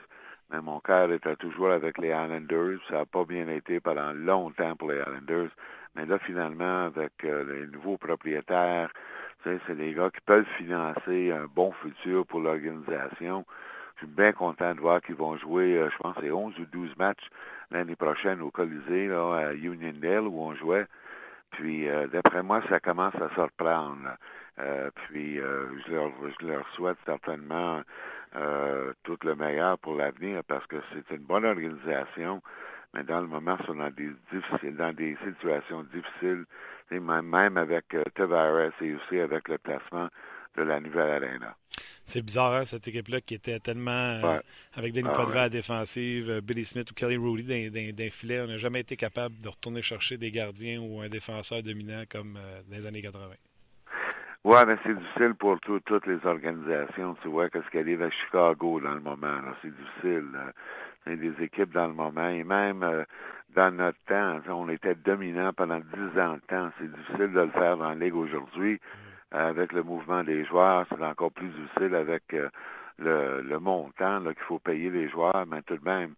[0.51, 2.79] Mais mon cœur était toujours avec les Islanders.
[2.89, 5.51] Ça n'a pas bien été pendant longtemps pour les Islanders.
[5.95, 8.91] Mais là, finalement, avec les nouveaux propriétaires,
[9.45, 13.45] c'est des gars qui peuvent financer un bon futur pour l'organisation.
[13.97, 16.65] Je suis bien content de voir qu'ils vont jouer, euh, je pense, c'est 11 ou
[16.67, 17.29] 12 matchs
[17.71, 20.87] l'année prochaine au Colisée, là, à Uniondale, où on jouait.
[21.53, 24.17] Puis, euh, d'après moi, ça commence à se reprendre.
[24.59, 27.83] Euh, puis, je, leur, je leur souhaite certainement
[29.03, 32.41] tout le meilleur pour l'avenir parce que c'est une bonne organisation
[32.95, 36.45] mais dans le moment, ils sont dans des situations difficiles,
[37.01, 40.09] même avec euh, Tavares et aussi avec le placement
[40.57, 41.57] de la nouvelle arena.
[42.07, 44.41] C'est bizarre, hein, cette équipe-là qui était tellement euh,
[44.75, 48.41] avec Denis ah, à la défensive, euh, Billy Smith ou Kelly Rudy dans, dans, filets.
[48.41, 52.39] On n'a jamais été capable de retourner chercher des gardiens ou un défenseur dominant comme
[52.69, 53.21] dans les années 80.
[54.45, 57.17] Oui, mais c'est difficile pour toutes les organisations.
[57.23, 59.39] Tu vois, qu'est-ce qu'elle est à Chicago dans le moment.
[59.63, 60.27] C'est difficile
[61.07, 62.29] des équipes dans le moment.
[62.29, 63.05] Et même euh,
[63.55, 66.71] dans notre temps, on était dominant pendant dix ans de temps.
[66.79, 68.81] C'est difficile de le faire dans la Ligue aujourd'hui.
[69.35, 72.49] Euh, avec le mouvement des joueurs, c'est encore plus difficile avec euh,
[72.99, 76.15] le, montant qu'il faut payer les joueurs, mais tout de même,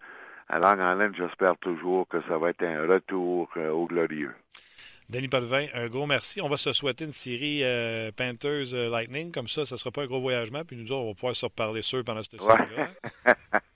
[0.48, 4.34] à Long Island, j'espère toujours que ça va être un retour au glorieux.
[5.08, 6.40] Denis Potvin, un gros merci.
[6.40, 7.62] On va se souhaiter une série
[8.16, 9.32] Panthers Lightning.
[9.32, 10.64] Comme ça, ça ne sera pas un gros voyagement.
[10.64, 12.88] Puis nous autres, on va pouvoir se reparler sûr pendant cette série-là.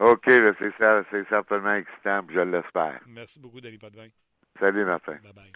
[0.00, 3.00] OK, c'est ça, c'est certainement excitant, je l'espère.
[3.06, 4.08] Merci beaucoup, Denis Potvin.
[4.58, 5.18] Salut, Martin.
[5.22, 5.52] Bye bye.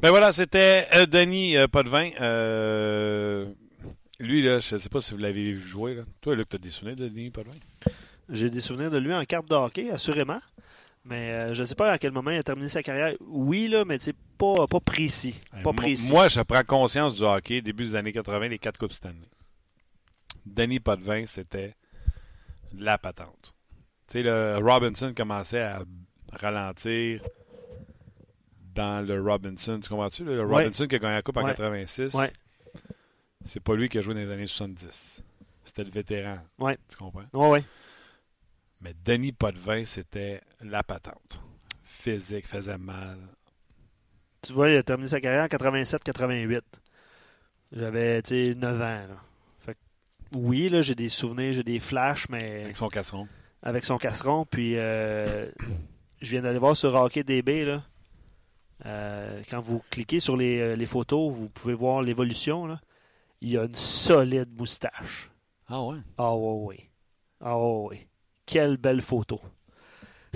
[0.00, 2.10] Ben voilà, c'était euh, Denis euh, Potvin.
[2.20, 3.46] Euh,
[4.18, 5.94] lui, là, je ne sais pas si vous l'avez vu jouer.
[5.94, 6.02] Là.
[6.20, 7.56] Toi, Luc, tu as des souvenirs de Denis Potvin?
[8.28, 10.40] J'ai des souvenirs de lui en carte de hockey, assurément.
[11.04, 13.14] Mais je ne sais pas à quel moment il a terminé sa carrière.
[13.20, 13.98] Oui, là, mais
[14.36, 15.40] pas, pas précis.
[15.62, 16.10] Pas précis.
[16.10, 19.28] Moi, je prends conscience du hockey, début des années 80, les quatre Coupes Stanley.
[20.44, 21.76] Denis Potvin, c'était
[22.76, 23.54] la patente.
[24.08, 25.82] Tu sais, le Robinson commençait à
[26.32, 27.22] ralentir
[28.74, 29.80] dans le Robinson.
[29.80, 30.24] Tu comprends-tu?
[30.24, 32.16] Le Robinson qui a gagné la Coupe en 86,
[33.44, 35.22] c'est pas lui qui a joué dans les années 70.
[35.64, 36.38] C'était le vétéran.
[36.58, 36.76] Ouais.
[36.88, 37.24] Tu comprends?
[37.32, 37.60] Oui,
[38.80, 41.42] Mais Denis Potvin, c'était la patente.
[41.84, 43.18] Physique, faisait mal.
[44.42, 46.60] Tu vois, il a terminé sa carrière en 87-88.
[47.72, 48.78] J'avais, tu sais, 9 ans.
[48.78, 49.20] Là
[50.36, 52.64] oui, là, j'ai des souvenirs, j'ai des flashs, mais.
[52.64, 53.28] Avec son casseron.
[53.62, 54.44] Avec son casseron.
[54.44, 55.50] Puis, euh,
[56.20, 57.82] je viens d'aller voir sur Hockey DB, là.
[58.84, 62.66] Euh, quand vous cliquez sur les, euh, les photos, vous pouvez voir l'évolution.
[62.66, 62.80] là.
[63.40, 65.30] Il a une solide moustache.
[65.68, 65.98] Ah ouais?
[66.18, 66.88] Ah ouais, oui.
[67.40, 68.06] Ah ouais, oui.
[68.44, 69.40] Quelle belle photo.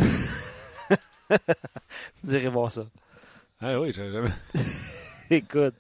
[2.23, 2.87] vous irez voir ça.
[3.61, 4.31] Ah oui, j'ai jamais.
[5.31, 5.75] Écoute,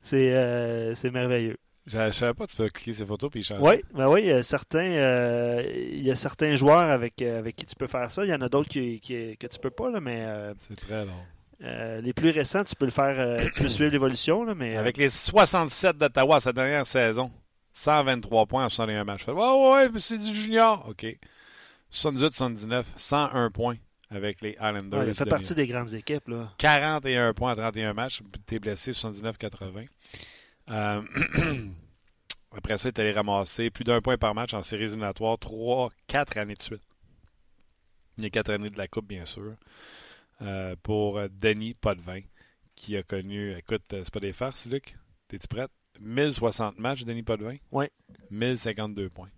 [0.00, 1.58] c'est euh, c'est merveilleux.
[1.86, 3.60] Je je savais pas tu peux cliquer ces photos puis changer.
[3.60, 7.38] Oui, ben oui, il y a certains, euh, il y a certains joueurs avec, euh,
[7.38, 8.24] avec qui tu peux faire ça.
[8.24, 10.80] Il y en a d'autres qui, qui- que tu peux pas, là, mais euh, C'est
[10.80, 11.12] très long.
[11.62, 14.96] euh, les plus récents, tu peux le faire, tu peux suivre l'évolution, là, mais Avec
[14.96, 17.30] les 67 d'Ottawa sa dernière saison,
[17.74, 19.26] 123 points en 61 matchs.
[19.28, 20.86] Ouais, ouais, ouais, mais c'est du junior.
[20.88, 21.04] OK.
[21.92, 23.76] 78-79, 101 points
[24.10, 25.00] avec les Islanders.
[25.00, 26.28] ouais, il fait de partie des grandes équipes.
[26.28, 26.50] Là.
[26.58, 28.20] 41 points en 31 matchs.
[28.46, 29.86] T'es blessé 79-80.
[30.70, 31.02] Euh,
[32.52, 36.38] après ça, t'es allé ramasser plus d'un point par match en séries éliminatoires, 3, 4
[36.38, 36.82] années de suite.
[38.18, 39.54] Il y a 4 années de la Coupe, bien sûr.
[40.42, 42.20] Euh, pour Denis Potvin,
[42.74, 43.52] qui a connu.
[43.56, 44.96] Écoute, euh, c'est pas des farces, Luc.
[45.28, 45.70] T'es-tu prête?
[46.00, 47.56] 1060 matchs, Denis Potvin?
[47.70, 47.90] Ouais.
[48.30, 49.30] 1052 points.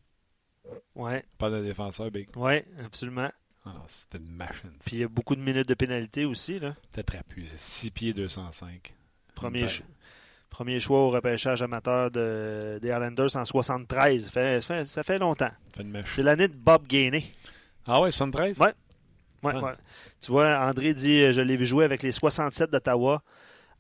[0.95, 2.29] Ouais, Pas de défenseur, Big.
[2.37, 3.31] ouais, absolument.
[3.65, 4.73] Ah c'était une machine.
[4.85, 6.59] Puis il y a beaucoup de minutes de pénalité aussi.
[6.59, 6.75] Là.
[6.85, 7.47] C'était trapu.
[7.47, 8.95] C'est 6 pieds 205.
[9.35, 9.85] Premier, Ben, cho-
[10.51, 14.25] premier choix au repêchage amateur de, des Islanders en 73.
[14.25, 15.51] Ça fait, ça fait, ça fait longtemps.
[16.07, 17.25] C'est l'année de Bob Gainey.
[17.89, 18.59] Ah ouais, 73?
[18.59, 18.73] Ouais.
[19.43, 19.61] Ouais, Ah.
[19.63, 19.73] ouais.
[20.21, 23.23] Tu vois, André dit euh, Je l'ai vu jouer avec les 67 d'Ottawa.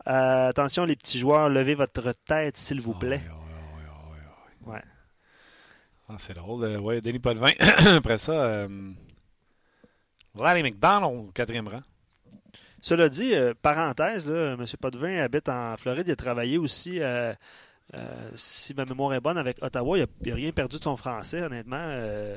[0.06, 3.20] Euh, attention, les petits joueurs, levez votre tête, s'il vous plaît.
[3.28, 4.82] Ah, ouais, ouais, ouais.
[6.08, 6.62] Ah, c'est drôle.
[6.64, 7.50] Euh, ouais, Denis Potvin.
[7.96, 8.68] Après ça, euh,
[10.36, 11.80] Larry McDonald, quatrième rang.
[12.86, 14.64] Cela dit, euh, parenthèse, là, M.
[14.80, 16.04] Potvin habite en Floride.
[16.06, 17.34] Il a travaillé aussi, euh,
[17.94, 19.98] euh, si ma mémoire est bonne, avec Ottawa.
[19.98, 21.80] Il n'a rien perdu de son français, honnêtement.
[21.80, 22.36] Euh,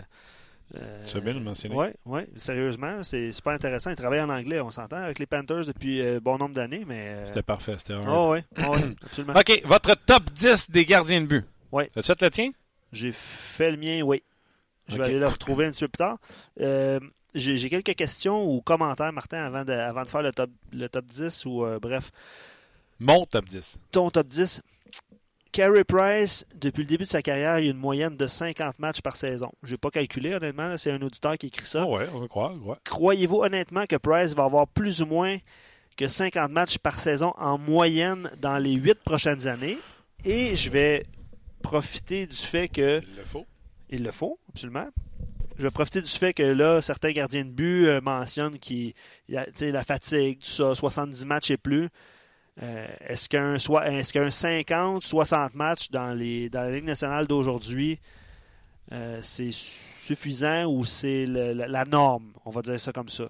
[0.73, 1.75] euh, Tu as bien le mentionner.
[1.75, 3.91] Oui, oui, sérieusement, c'est super intéressant.
[3.91, 7.09] Il travaille en anglais, on s'entend, avec les Panthers depuis euh, bon nombre d'années, mais...
[7.09, 7.75] euh, C'était parfait.
[7.77, 8.07] C'était un.
[8.11, 9.33] Oh, oui, oh, oui, absolument.
[9.39, 11.45] OK, votre top 10 des gardiens de but.
[11.71, 11.91] Ouais.
[11.95, 12.49] As-tu fait le tien?
[12.91, 14.23] J'ai fait le mien, oui.
[14.87, 16.17] Je vais aller le retrouver un petit peu plus tard.
[16.59, 16.99] Euh,
[17.35, 21.05] J'ai quelques questions ou commentaires, Martin, avant de, avant de faire le top, le top
[21.05, 22.11] 10 ou euh, bref,
[22.99, 23.77] Mon top 10.
[23.91, 24.61] ton top 10.
[25.51, 29.01] Carey Price, depuis le début de sa carrière, il a une moyenne de 50 matchs
[29.01, 29.51] par saison.
[29.63, 30.67] Je n'ai pas calculé, honnêtement.
[30.69, 31.83] là, C'est un auditeur qui écrit ça.
[31.83, 32.53] Ah ouais, on va croire.
[32.65, 32.75] ouais.
[32.83, 35.37] Croyez-vous honnêtement que Price va avoir plus ou moins
[35.97, 39.79] que 50 matchs par saison en moyenne dans les 8 prochaines années?
[40.23, 41.03] Et je vais
[41.63, 43.45] profiter du fait que Il le faut.
[43.89, 44.87] il le faut, absolument.
[45.59, 48.95] Je vais profiter du fait que là, certains gardiens de but euh, mentionnent qui,
[49.27, 51.89] la, fatigue, tout ça, 70 matchs et plus.
[52.63, 57.99] Euh, est-ce qu'un est-ce qu'un 50, 60 matchs dans, les, dans la Ligue nationale d'aujourd'hui,
[58.93, 62.31] euh, c'est suffisant ou c'est la norme?
[62.45, 63.25] On va dire ça comme ça.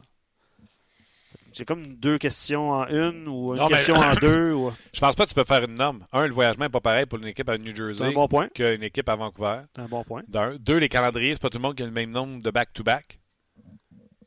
[1.51, 4.53] C'est comme deux questions en une ou une Non, mais- question en deux.
[4.53, 6.05] ou- Je pense pas que tu peux faire une norme.
[6.11, 9.09] Un, le voyagement n'est pas pareil pour une équipe à New Jersey bon qu'une équipe
[9.09, 9.61] à Vancouver.
[9.75, 10.21] C'est un bon point.
[10.59, 13.19] Deux, les calendriers, c'est pas tout le monde qui a le même nombre de back-to-back.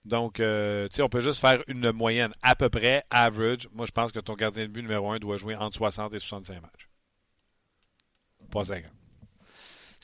[0.05, 3.69] Donc, euh, tu sais, on peut juste faire une moyenne à peu près, average.
[3.73, 6.19] Moi, je pense que ton gardien de but numéro un doit jouer entre 60 et
[6.19, 6.89] 65 matchs.
[8.51, 8.91] Pas 50.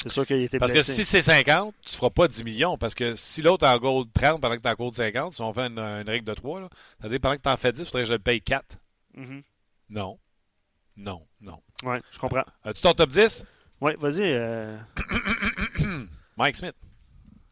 [0.03, 2.79] C'est sûr qu'il été Parce que si c'est 50, tu feras pas 10 millions.
[2.79, 5.53] Parce que si l'autre en gold 30 pendant que tu en gold 50, si on
[5.53, 6.69] fait une, une règle de 3, là,
[7.01, 8.65] c'est-à-dire pendant que tu en fais 10, il faudrait que je le paye 4.
[9.15, 9.43] Mhm.
[9.91, 10.19] Non.
[10.97, 11.61] Non, non.
[11.85, 12.45] Ouais, je comprends.
[12.65, 13.45] As-tu ton top 10?
[13.81, 14.23] Ouais, vas-y.
[14.23, 14.77] euh,
[16.37, 16.75] Mike Smith.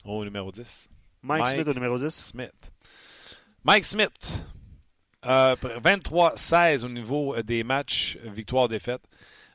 [0.05, 0.89] Au numéro 10.
[1.23, 1.55] Mike, Mike.
[1.55, 2.09] Smith au numéro 10.
[2.15, 2.73] Smith.
[3.65, 4.41] Mike Smith.
[5.25, 9.03] Euh, 23-16 au niveau euh, des matchs euh, victoire-défaite.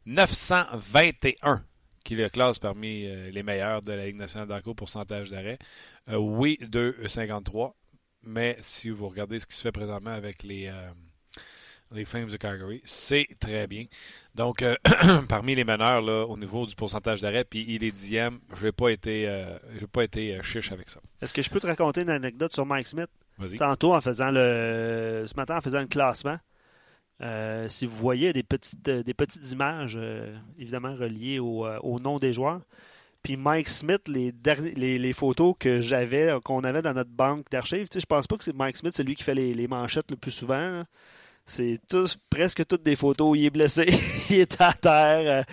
[0.06, 1.64] 921
[2.04, 5.58] qui le classe parmi euh, les meilleurs de la Ligue nationale d'Arco pourcentage d'arrêt.
[6.10, 7.74] Euh, oui, 2,53.
[8.24, 10.92] Mais si vous regardez ce qui se fait présentement avec les, euh,
[11.94, 13.86] les Flames de Calgary, c'est très bien.
[14.36, 14.76] Donc, euh,
[15.30, 18.72] parmi les meneurs là, au niveau du pourcentage d'arrêt, puis il est dixième, je n'ai
[18.72, 19.58] pas été, euh,
[19.92, 21.00] pas été chiche avec ça.
[21.22, 23.10] Est-ce que je peux te raconter une anecdote sur Mike Smith?
[23.38, 23.58] Vas-y.
[23.58, 25.26] Tantôt, en faisant le.
[25.26, 26.38] Ce matin, en faisant le classement,
[27.22, 32.00] euh, si vous voyez des petites, euh, des petites images, euh, évidemment reliées au, au
[32.00, 32.62] nom des joueurs.
[33.24, 34.34] Puis Mike Smith, les,
[34.76, 38.44] les, les photos que j'avais, qu'on avait dans notre banque d'archives, je pense pas que
[38.44, 40.56] c'est Mike Smith, c'est lui qui fait les, les manchettes le plus souvent.
[40.80, 40.86] là.
[41.46, 43.86] C'est tous, presque toutes des photos où il est blessé,
[44.30, 45.46] il est à terre.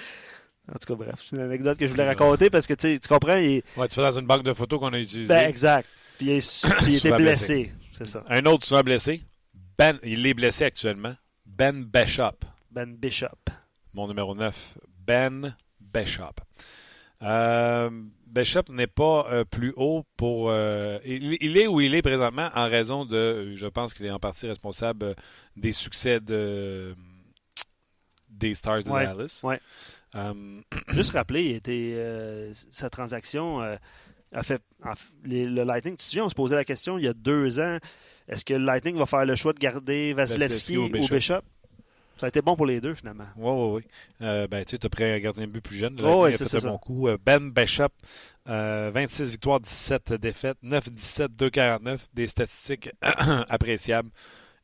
[0.71, 3.37] En tout cas, bref, c'est une anecdote que je voulais raconter parce que tu comprends,
[3.37, 5.29] il Ouais, tu fais dans une banque de photos qu'on a utilisée.
[5.29, 5.89] ben, exact.
[6.17, 8.25] Puis il, est- il était Souvent blessé, c'est ça.
[8.29, 9.23] Un autre souvent blessé.
[9.79, 11.15] Ben, il est blessé actuellement.
[11.59, 12.45] Ben Bishop.
[12.71, 13.51] Ben Bishop.
[13.93, 14.79] Mon numéro 9.
[15.07, 16.35] Ben Bishop.
[17.23, 17.91] Euh,
[18.27, 20.51] Bishop n'est pas euh, plus haut pour.
[20.51, 23.55] euh, il, il est où il est présentement en raison de.
[23.57, 25.17] Je pense qu'il est en partie responsable
[25.57, 26.95] des succès de,
[28.29, 29.41] des Stars de Ouais, Dallas.
[29.43, 29.61] ouais.
[30.91, 34.63] Juste rappeler, il était, sa transaction a fait.
[34.85, 37.09] en f- les- le Lightning, tu te souviens, on se posait la question il y
[37.09, 37.79] a deux ans
[38.29, 41.15] est-ce que le Lightning va faire le choix de garder Vasilevski ou Bishop?
[41.15, 41.41] Bishop?
[42.17, 43.27] Ça a été bon pour les deux, finalement.
[43.37, 44.27] Oui, oui, oui.
[44.27, 45.97] Euh, ben, tu sais, as pris un gardien de but plus jeune.
[46.03, 46.59] Oh, a c'est ça.
[46.69, 47.07] bon coup.
[47.07, 47.91] Euh, Ben Bishop,
[48.49, 52.01] euh, 26 victoires, 17 défaites, 9-17, 2-49.
[52.15, 54.11] Des statistiques appréciables.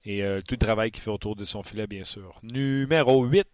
[0.04, 2.40] Et euh, tout le travail qu'il fait autour de son filet, bien sûr.
[2.42, 3.46] Numéro 8,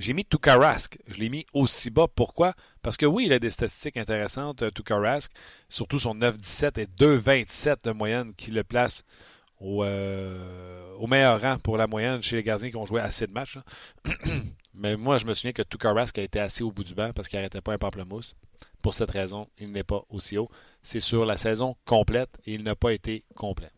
[0.00, 0.98] j'ai mis Tukarask.
[1.06, 2.06] Je l'ai mis aussi bas.
[2.12, 2.54] Pourquoi?
[2.82, 5.30] Parce que oui, il a des statistiques intéressantes, euh, Tukarask.
[5.68, 9.04] Surtout son 9-17 et 2-27 de moyenne qui le place
[9.60, 13.26] au, euh, au meilleur rang pour la moyenne chez les gardiens qui ont joué assez
[13.26, 13.58] de matchs.
[14.74, 17.28] Mais moi, je me souviens que Tukarask a été assez au bout du banc parce
[17.28, 18.34] qu'il n'arrêtait pas un pamplemousse.
[18.82, 20.48] Pour cette raison, il n'est pas aussi haut.
[20.82, 23.70] C'est sur la saison complète et il n'a pas été complet.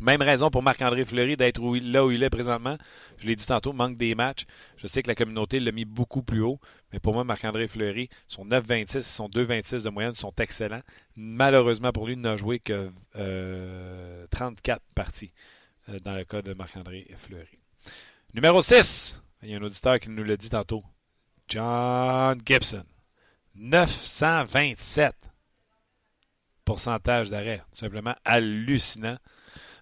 [0.00, 2.76] Même raison pour Marc-André Fleury d'être là où il est présentement.
[3.18, 4.44] Je l'ai dit tantôt, manque des matchs.
[4.76, 6.60] Je sais que la communauté l'a mis beaucoup plus haut,
[6.92, 10.82] mais pour moi, Marc-André Fleury, son 9,26 et son 2,26 de moyenne sont excellents.
[11.16, 15.32] Malheureusement pour lui, il n'a joué que euh, 34 parties
[15.88, 17.58] euh, dans le cas de Marc-André Fleury.
[18.34, 20.84] Numéro 6, il y a un auditeur qui nous l'a dit tantôt.
[21.48, 22.84] John Gibson.
[23.56, 25.14] 927
[26.64, 27.62] pourcentage d'arrêt.
[27.72, 29.16] Tout simplement hallucinant.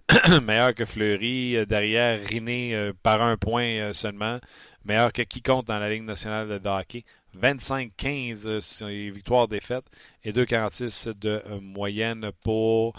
[0.43, 4.39] Meilleur que Fleury, euh, derrière Riné euh, par un point euh, seulement.
[4.85, 7.05] Meilleur que quiconque dans la Ligue nationale de hockey.
[7.37, 9.85] 25-15 euh, sur les victoires-défaites
[10.25, 12.95] et 2,46 de moyenne pour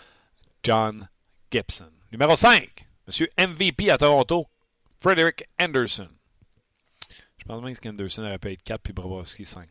[0.64, 1.08] John
[1.52, 1.92] Gibson.
[2.12, 4.46] Numéro 5, Monsieur MVP à Toronto,
[5.02, 6.10] Frederick Anderson.
[7.38, 9.68] Je pense même qu'Anderson aurait pu être 4 puis Bobrovski 5.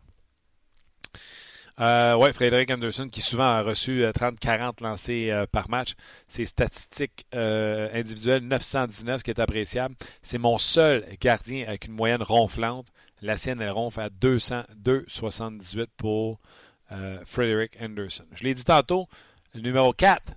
[1.78, 5.94] Euh, ouais, Frédéric Anderson qui souvent a reçu euh, 30-40 lancés euh, par match.
[6.26, 9.94] Ses statistiques euh, individuelles, 919, ce qui est appréciable.
[10.22, 12.86] C'est mon seul gardien avec une moyenne ronflante.
[13.20, 16.38] La sienne, elle ronfle à 200, 278 pour
[16.92, 18.24] euh, Frédéric Anderson.
[18.32, 19.08] Je l'ai dit tantôt,
[19.54, 20.32] le numéro 4,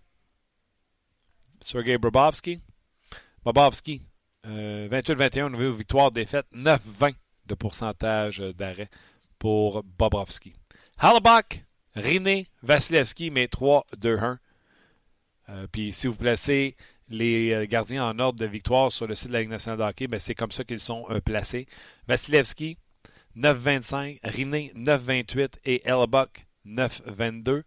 [1.61, 1.97] Sergei.
[1.97, 2.61] Bobrovski,
[4.45, 7.13] euh, 28-21 niveau victoire-défaite, 9-20
[7.45, 8.89] de pourcentage euh, d'arrêt
[9.37, 10.53] pour Bobrovski.
[11.01, 11.63] Hallebuck,
[11.95, 14.37] Riné, Vasilevski, mais 3-2-1.
[15.47, 16.75] Euh, puis si vous placez
[17.07, 19.83] les euh, gardiens en ordre de victoire sur le site de la Ligue nationale de
[19.83, 21.67] hockey, ben, c'est comme ça qu'ils sont euh, placés.
[22.09, 22.77] Vasilevski,
[23.37, 27.63] 9-25, Riné, 9-28 et Hallebuck, 9-22.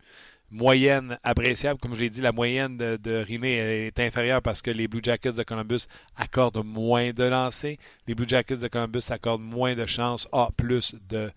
[0.50, 1.80] Moyenne appréciable.
[1.80, 5.00] Comme je l'ai dit, la moyenne de, de Riné est inférieure parce que les Blue
[5.02, 7.78] Jackets de Columbus accordent moins de lancers.
[8.06, 11.32] Les Blue Jackets de Columbus accordent moins de chances A plus de,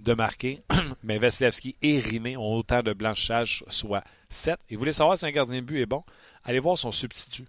[0.00, 0.62] de marquer.
[1.02, 4.58] Mais Vasilevski et Riné ont autant de blanchage, soit 7.
[4.68, 6.04] Et vous voulez savoir si un gardien de but est bon?
[6.44, 7.46] Allez voir son substitut.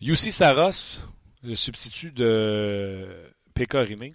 [0.00, 1.00] Yussi Saros,
[1.42, 3.08] le substitut de
[3.54, 3.72] P.K.
[3.74, 4.14] Riné,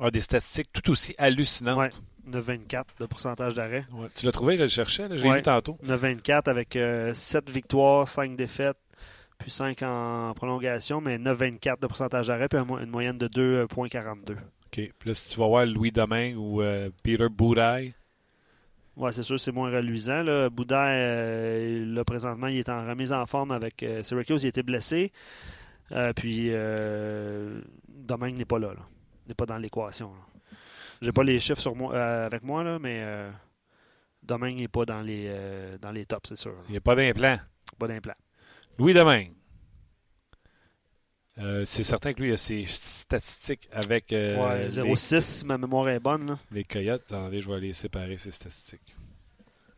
[0.00, 1.78] a des statistiques tout aussi hallucinantes.
[1.78, 1.90] Ouais.
[2.28, 3.86] 9,24 de pourcentage d'arrêt.
[3.92, 4.08] Ouais.
[4.16, 5.36] Tu l'as trouvé, je le cherchais, l'ai Ouais.
[5.36, 5.78] vu tantôt.
[5.84, 6.76] 9,24 avec
[7.14, 8.76] 7 victoires, 5 défaites,
[9.38, 14.36] puis 5 en prolongation, mais 9,24 de pourcentage d'arrêt, puis une moyenne de 2,42.
[14.66, 14.92] OK.
[14.98, 17.94] Puis là, si tu vas voir Louis Domingue ou euh, Peter Boudaille,
[18.96, 20.22] Ouais, c'est sûr, c'est moins reluisant.
[20.22, 20.48] Là.
[20.48, 24.42] Euh, là, présentement, il est en remise en forme avec euh, Syracuse.
[24.42, 25.12] Il était blessé.
[26.16, 26.50] Puis,
[27.88, 28.68] Domingue n'est pas là.
[28.68, 28.80] là.
[29.26, 30.12] Il n'est pas dans l'équation.
[31.02, 33.04] J'ai pas les chiffres sur moi, avec moi, là, mais
[34.22, 35.30] Domingue n'est pas dans les,
[35.82, 36.54] dans les tops, c'est sûr.
[36.68, 37.36] il n'y a pas d'implant.
[37.78, 38.14] Pas d'implant.
[38.78, 39.35] Louis Domingue.
[41.38, 45.88] Euh, c'est certain que lui a ses statistiques avec euh, ouais, les, 0,6, ma mémoire
[45.90, 46.26] est bonne.
[46.28, 46.38] Là.
[46.50, 47.02] les Coyotes.
[47.10, 48.96] Attendez, je vais aller séparer ses statistiques.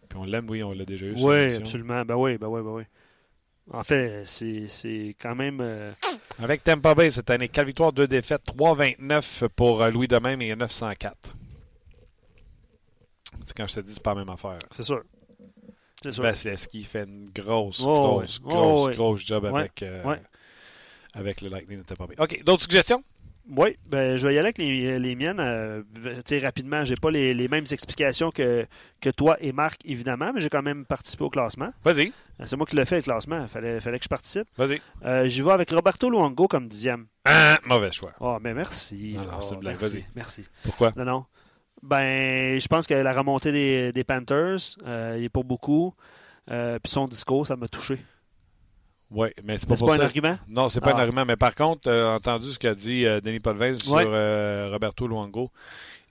[0.09, 1.15] Puis on l'aime, oui, on l'a déjà eu.
[1.19, 2.05] Oui, absolument.
[2.05, 2.83] Ben oui, ben oui, ben oui.
[3.71, 5.59] En fait, c'est quand même.
[5.61, 5.93] euh,
[6.39, 10.55] Avec Tampa Bay cette année, 4 victoires, 2 défaites, 3,29 pour euh, Louis Domingue et
[10.57, 11.35] 904.
[13.45, 14.59] C'est quand je te dis, c'est pas la même affaire.
[14.71, 15.03] c'est sûr.
[16.03, 16.23] C'est sûr.
[16.23, 18.45] Vasilevski fait une grosse, Oh, grosse, ouais.
[18.45, 18.95] grosse, Oh, ouais.
[18.95, 19.61] grosse job Ouais.
[19.61, 20.21] avec, euh, Ouais.
[21.15, 22.15] Avec le Lightning de Tampa Bay.
[22.19, 23.03] OK, d'autres suggestions?
[23.57, 25.41] Oui, ben, je vais y aller avec les, les miennes.
[25.41, 28.67] euh, tu sais, rapidement, j'ai pas les, les mêmes explications que,
[29.01, 31.71] que toi et Marc, évidemment, mais j'ai quand même participé au classement.
[31.83, 33.41] Vas-y, Euh, C'est moi qui l'ai fait, le classement.
[33.43, 34.47] Il fallait, fallait que je participe.
[34.59, 34.83] vas-y.
[35.07, 37.07] Euh, J'y vais avec Roberto Luongo comme dixième.
[37.25, 38.13] Ah, mauvais choix.
[38.21, 39.15] Oh, mais merci.
[39.17, 39.77] Non, non, Oh, c'est une blague.
[39.81, 40.05] merci.
[40.15, 40.45] Merci.
[40.63, 40.93] Pourquoi?
[40.95, 41.25] Non, non.
[41.83, 45.95] Ben, je pense que la remontée des, des Panthers, euh, il n'est pas beaucoup.
[46.51, 47.99] Euh, Puis son discours, ça m'a touché.
[49.11, 50.37] Oui, mais c'est pas pour pas un argument?
[50.49, 51.01] Non, c'est pas un Ah.
[51.03, 51.25] argument.
[51.25, 53.41] Mais par contre, as entendu ce qu'a dit euh, Denis
[53.79, 54.05] sur Ouais.
[54.07, 55.51] euh, Roberto Luongo.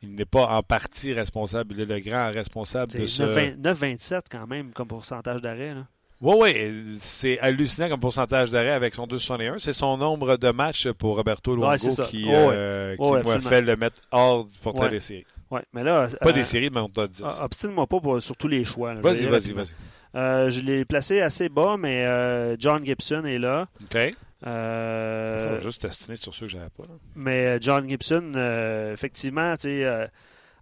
[0.03, 1.73] il n'est pas en partie responsable.
[1.75, 3.23] Il est le grand responsable de ce.
[3.23, 5.73] 9,27 quand même comme pourcentage d'arrêt.
[6.19, 9.59] Oui, oui, c'est hallucinant comme pourcentage d'arrêt avec son 2,61.
[9.59, 12.05] C'est son nombre de matchs pour Roberto Ouais, ça.
[12.05, 12.35] qui, Oh, ouais.
[12.51, 15.25] euh, qui Oh, ouais, m'a fait le mettre hors du portrait des séries.
[15.73, 17.21] Mais là, Pas euh, des séries, mais on t'a dit.
[17.23, 18.95] ah, Obstine-moi pas pour, sur tous les choix.
[18.95, 19.75] Vas-y, vas-y, vas-y.
[20.15, 23.67] Euh, je l'ai placé assez bas, mais euh, John Gibson est là.
[23.83, 24.13] OK.
[24.45, 26.83] Euh, Je vais juste tester sur ceux que j'avais pas.
[26.83, 26.93] là.
[27.15, 30.07] Mais euh, John Gibson, euh, effectivement, tu euh,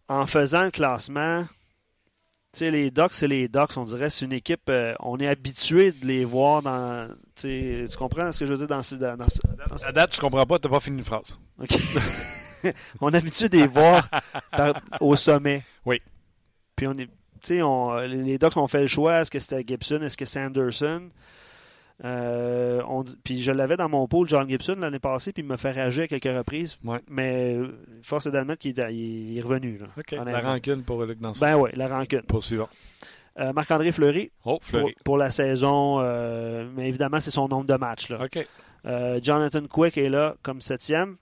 [0.08, 1.46] en faisant le classement,
[2.54, 3.76] tu les Ducks, c'est les Ducks.
[3.78, 7.10] On dirait c'est une équipe, euh, on est habitué de les voir dans.
[7.36, 9.40] Tu tu comprends ce que je veux dire dans, ce- dans, dans ce-
[9.70, 11.38] dans ce- À date, je comprends pas, t'as pas fini une phrase.
[11.62, 11.70] OK.
[13.02, 14.10] on est habitué de les voir
[14.52, 15.64] par- au sommet.
[15.86, 16.02] Oui.
[16.78, 17.10] Puis on est.
[17.46, 19.22] Tu sais, on- les Ducks ont fait le choix.
[19.22, 20.02] Est-ce que c'était Gibson?
[20.02, 21.10] Est-ce que c'est Anderson?
[22.04, 25.46] Euh, on dit- puis je l'avais dans mon pool, John Gibson, l'année passée, puis il
[25.46, 26.78] m'a fait réagir à quelques reprises.
[26.84, 27.00] Ouais.
[27.10, 27.68] Mais euh,
[28.04, 29.78] force est d'admettre qu'il est, il est revenu.
[29.78, 30.12] là, OK.
[30.26, 31.40] La rancune pour Luc Danson.
[31.40, 32.24] Ben oui, la rancune.
[32.24, 32.68] Poursuivant.
[33.40, 34.96] Euh, Marc-André Fleury, Oh, pour, Fleury.
[35.06, 38.10] pour la saison, euh, mais évidemment, c'est son nombre de matchs.
[38.10, 38.24] Là.
[38.26, 38.46] OK.
[38.86, 41.16] Euh, Jonathan Quick est là comme septième.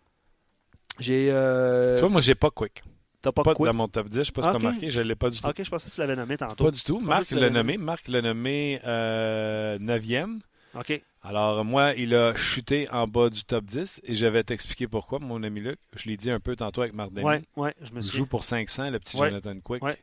[0.99, 1.30] J'ai.
[1.32, 2.84] euh, tu vois, moi, j'ai pas Quick.
[3.24, 3.65] T'as pas, Pas Quick?
[3.67, 4.17] dans mon top 10.
[4.19, 4.91] Je sais pas si t'as marqué.
[4.91, 5.47] Je l'ai pas du tout.
[5.47, 6.63] Ok, je pensais que tu l'avais nommé tantôt.
[6.65, 6.99] Pas du tout.
[6.99, 7.78] Marc l'a nommé.
[7.78, 10.41] Marc l'a nommé euh, 9e.
[10.76, 11.01] Ok.
[11.21, 15.19] Alors, moi, il a chuté en bas du top 10 et je vais t'expliquer pourquoi,
[15.19, 15.80] mon ami Luc.
[15.95, 17.26] Je l'ai dit un peu tantôt avec Marc Denis.
[17.26, 18.17] Ouais, ouais, je me Il suis.
[18.17, 19.30] joue pour 500, le petit Ouais.
[19.30, 19.82] Jonathan Quick.
[19.84, 19.97] Ouais.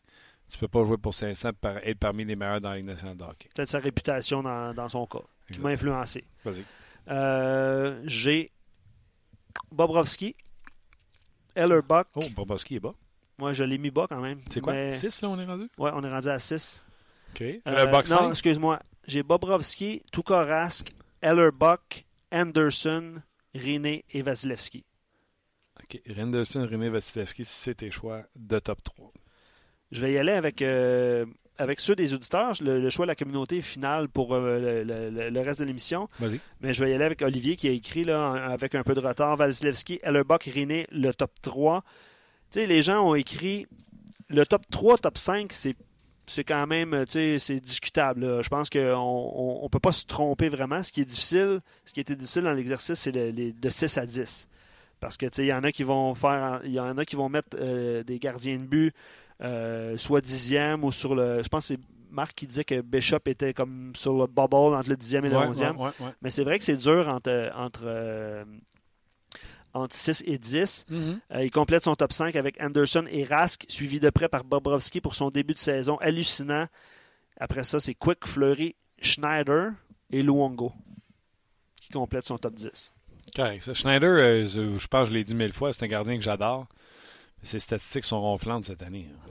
[0.50, 3.16] Tu peux pas jouer pour 500 par être parmi les meilleurs dans la Ligue nationale
[3.18, 3.48] de hockey.
[3.54, 5.18] Peut-être sa réputation dans, dans son cas,
[5.52, 6.24] qui m'a influencé.
[6.44, 6.64] Vas-y.
[7.10, 8.50] Euh, J'ai
[9.72, 10.34] Bobrovski,
[11.54, 12.06] Ellerbuck.
[12.14, 12.94] Oh, Bobowski est bas.
[13.40, 14.38] Moi, je l'ai mis bas quand même.
[14.50, 14.74] C'est quoi?
[14.74, 15.68] Mais- 6, là, on est rendu?
[15.78, 16.84] Ouais, on est rendu à 6.
[17.34, 17.40] OK.
[17.42, 18.30] Euh, le box non, 5?
[18.30, 18.78] excuse-moi.
[19.06, 23.14] J'ai Bobrovski, Tukorask, Ellerbuck, Anderson,
[23.54, 24.84] Riné et Vasilevski.
[25.82, 26.00] OK.
[26.16, 29.12] Renderson, René Vasilevski, c'est tes choix de top 3.
[29.90, 31.24] Je vais y aller avec, euh,
[31.58, 32.52] avec ceux des auditeurs.
[32.60, 36.08] Le, le choix de la communauté finale pour euh, le, le- le reste de l'émission.
[36.20, 36.38] Vas-y.
[36.60, 39.00] Mais je vais y aller avec Olivier qui a écrit là, avec un peu de
[39.00, 41.82] retard Vasilevski, Ellerbuck, Riné, le top 3.
[42.50, 43.66] Tu sais, les gens ont écrit
[44.28, 45.76] le top 3, top 5, c'est.
[46.26, 48.24] C'est quand même, tu sais, c'est discutable.
[48.24, 48.40] là.
[48.42, 50.80] Je pense qu'on on, on peut pas se tromper vraiment.
[50.80, 53.98] Ce qui est difficile, ce qui était difficile dans l'exercice, c'est le- les, de 6
[53.98, 54.46] à 10.
[55.00, 57.04] Parce que, tu sais, il y en a qui vont faire, il y en a
[57.04, 58.94] qui vont mettre euh, des gardiens de but
[59.42, 61.42] euh, soit dixième ou sur le.
[61.42, 61.80] Je pense que c'est
[62.12, 65.36] Marc qui disait que Bishop était comme sur le bubble entre le dixième et le
[65.36, 65.76] Ouais, onzième.
[65.78, 66.12] ouais, ouais, ouais.
[66.22, 68.44] Mais c'est vrai que c'est dur entre, entre, euh,
[69.74, 70.86] entre 6 et 10.
[70.88, 71.20] Mhm.
[71.32, 75.00] Euh, il complète son top 5 avec Anderson et Rask, suivi de près par Bobrovski
[75.00, 76.66] pour son début de saison hallucinant.
[77.38, 79.72] Après ça, c'est Quick, Fleury, Schneider
[80.10, 80.72] et Luongo
[81.80, 82.92] qui complètent son top 10.
[83.34, 83.72] Correct.
[83.74, 86.22] Schneider, euh, je je pense que je l'ai dit mille fois, c'est un gardien que
[86.22, 86.66] j'adore.
[87.40, 89.08] Mais ses statistiques sont ronflantes cette année.
[89.10, 89.30] hein.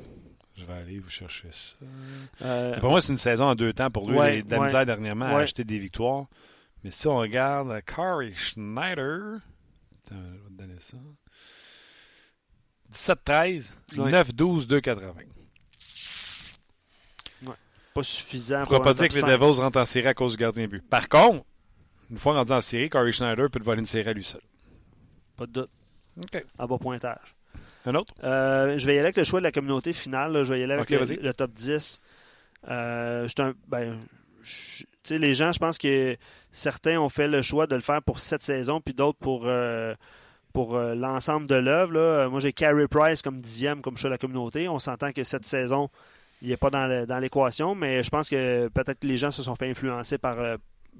[0.57, 1.75] Je vais aller vous chercher ça.
[2.41, 4.17] Euh, Pour moi, c'est une saison en deux temps pour lui.
[4.17, 4.65] Ouais, il a eu de la ouais.
[4.65, 5.43] misère dernièrement à Ouais.
[5.43, 6.25] acheter des victoires.
[6.83, 9.37] Mais si on regarde Corey Schneider,
[10.09, 10.97] Attends, je vais te donner ça.
[12.91, 14.11] 17-13, Ouais.
[14.11, 15.13] 9-12, 2-80.
[17.93, 19.27] pas suffisant Je ne pas dire que les 5.
[19.27, 20.87] Devils rentrent en série à cause du gardien but.
[20.87, 21.43] Par contre,
[22.11, 24.41] une fois rendu en série, Corey Schneider peut te voler une série à lui seul.
[25.35, 25.69] Pas de doute.
[26.17, 26.45] OK.
[26.57, 27.35] À bas pointage.
[27.85, 28.13] Un autre?
[28.23, 30.33] Euh, je vais y aller avec le choix de la communauté finale.
[30.33, 30.43] là.
[30.43, 31.99] Je vais y aller avec le, top 10.
[32.67, 33.99] Euh, un- ben,
[34.43, 36.17] je- sais, les gens, je pense que
[36.51, 39.93] certains ont fait le choix de le faire pour cette saison, puis d'autres pour, euh,
[40.53, 41.97] pour euh, l'ensemble de l'œuvre.
[41.97, 44.67] Euh, Moi, j'ai Carey Price comme dixième comme choix de la communauté.
[44.67, 45.89] On s'entend que cette saison,
[46.41, 49.55] il n'est pas dans l'équation, mais je pense que peut-être que les gens se sont
[49.55, 50.37] fait influencer par,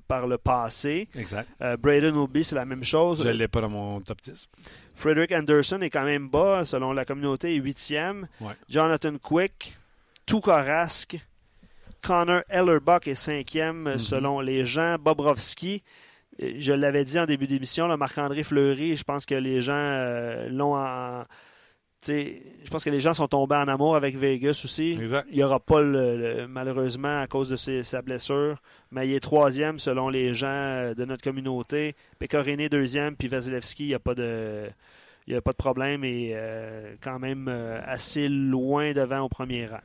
[0.08, 1.08] par le passé.
[1.16, 1.48] Exact.
[1.62, 3.22] Euh, Braden Obi, c'est la même chose.
[3.24, 4.48] Je ne l'ai pas dans mon top 10.
[4.96, 8.28] Frederick Anderson est quand même bas, selon la communauté, est huitième.
[8.42, 8.54] Ouais.
[8.68, 9.78] Jonathan Quick,
[10.26, 10.62] Tuukka
[12.02, 13.98] Connor Ellerbuck est cinquième, Mhm.
[14.00, 14.96] selon les gens.
[15.00, 15.84] Bobrovski,
[16.40, 20.76] je l'avais dit en début d'émission, Marc-André Fleury, je pense que les gens euh, l'ont
[20.76, 21.24] en...
[22.08, 24.94] Je pense que les gens sont tombés en amour avec Vegas aussi.
[24.94, 25.28] Exact.
[25.32, 28.56] Il n'y aura pas, le- le- malheureusement, à cause de ses- sa blessure,
[28.90, 31.96] mais il est troisième selon les gens euh, de notre communauté.
[32.18, 34.70] Pecorine deuxième, puis Vasilevski, il n'y a pas de...
[35.28, 39.68] Il a pas de problème et euh, quand même euh, assez loin devant au premier
[39.68, 39.82] rang.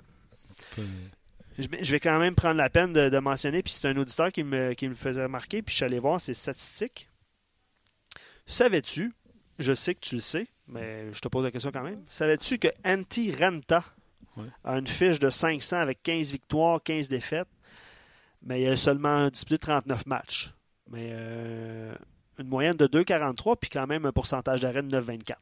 [1.59, 4.43] Je vais quand même prendre la peine de, de mentionner, puis c'est un auditeur qui
[4.45, 7.09] me, qui me faisait remarquer, puis je suis allé voir ses statistiques.
[8.47, 9.13] Savais-tu,
[9.59, 12.59] je sais que tu le sais, mais je te pose la question quand même, savais-tu
[12.59, 13.85] que Antti Renta
[14.37, 14.49] Ouais.
[14.65, 17.47] a une fiche de 500 avec 15 victoires, 15 défaites,
[18.43, 20.51] mais il a seulement disputé 39 matchs.
[20.91, 21.95] Mais euh,
[22.41, 25.35] une moyenne de 2,43, puis quand même un pourcentage d'arrêt de 9,24.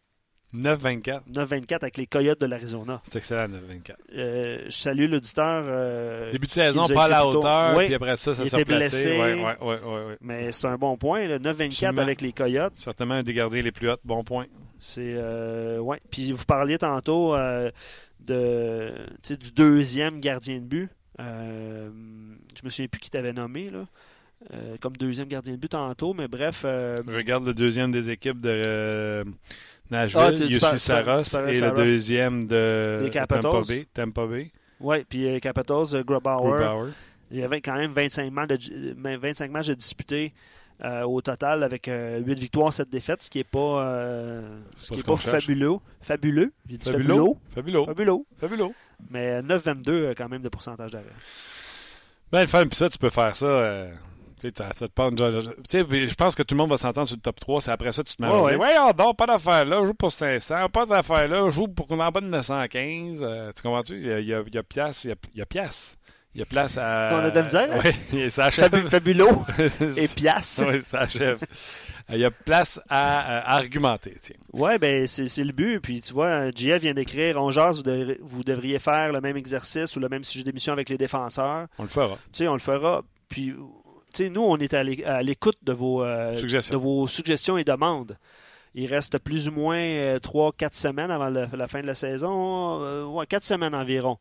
[0.55, 1.20] 9-24.
[1.32, 3.00] 9-24 avec les Coyotes de l'Arizona.
[3.05, 3.92] C'est excellent, 9-24.
[4.14, 5.64] Euh, je salue l'auditeur.
[5.66, 9.18] euh, Début de saison, pas à la hauteur, Oui, puis après ça, ça s'est replacé.
[9.18, 11.26] Ouais, ouais, ouais, mais c'est un bon point.
[11.26, 12.03] le 9-24 Absolument.
[12.03, 12.72] avec les Coyotes.
[12.76, 13.96] Certainement un des gardiens les plus hauts.
[14.05, 14.46] Bon point.
[14.78, 15.98] C'est euh, ouais.
[16.11, 17.34] Puis vous parliez tantôt
[18.20, 18.92] de
[19.28, 20.90] du deuxième gardien de but.
[21.18, 23.86] Je me souviens plus qui t'avait nommé là.
[24.80, 26.64] comme deuxième gardien de but tantôt, mais bref.
[26.64, 29.24] Regarde le deuxième des équipes de
[29.91, 31.76] Nashville, Ah, tu- tu UC parles- tu Saros, tu et Saros.
[31.76, 33.11] le deuxième de.
[33.12, 33.87] Tampa Bay.
[33.93, 34.51] Tampa Bay.
[34.80, 36.91] ouais, puis euh, Capitals, euh, Grubauer, Grubauer.
[37.30, 40.33] il y avait quand même 25 matchs de, 25 matchs de disputés
[40.85, 45.01] euh, au total avec 8 victoires, 7 défaites, ce qui n'est pas, euh, ce qui
[45.01, 45.76] est pas fabuleux.
[46.01, 46.53] Fabuleux?
[46.68, 47.14] J'ai dit Fabuleux.
[47.55, 47.85] fabuleux.
[47.85, 48.18] Fabuleux.
[48.41, 48.68] Fabuleux.
[49.11, 51.05] Mais 9-22 euh, quand même de pourcentage d'arrêt.
[52.33, 53.47] Ben, le fun, puis ça, tu peux faire ça.
[54.45, 57.40] Euh, ça te prend je pense que tout le monde va s'entendre sur le top
[57.40, 57.61] 3.
[57.61, 58.78] C'est après ça que tu te mets à Ouais, dire ouais.
[58.78, 60.68] Ouais, non, pas d'affaire là, je joue pour 500.
[60.68, 63.20] Pas d'affaire là, je joue pour qu'on en bas de 915.
[63.22, 63.95] Euh, tu comprends-tu?
[63.97, 65.43] Il y a, il y a, il y a pièce, il y a, il y
[65.43, 65.97] a pièce.
[66.34, 67.11] Il y a place à.
[67.12, 67.82] On a de la misère?
[68.12, 68.72] Oui, ça achève.
[69.99, 70.62] Et Pias.
[70.66, 71.38] oui, ça achève.
[72.09, 74.16] Il y a place à, à argumenter.
[74.55, 75.80] Ouais, ben c'est le but.
[75.80, 79.95] Puis tu vois, JF vient d'écrire On jase, vous, vous devriez faire le même exercice
[79.95, 81.66] ou le même sujet d'émission avec les défenseurs.
[81.78, 82.14] On le fera.
[82.32, 83.03] Tu sais, on le fera.
[83.28, 83.55] Puis,
[84.20, 86.74] nous, on est à l'é- à l'écoute de, vos, euh, Suggestions.
[86.76, 88.16] de vos suggestions et demandes.
[88.74, 92.80] Il reste plus ou moins 3-4 semaines avant le- la fin de la saison.
[92.82, 94.18] Euh, ouais, 4 semaines environ.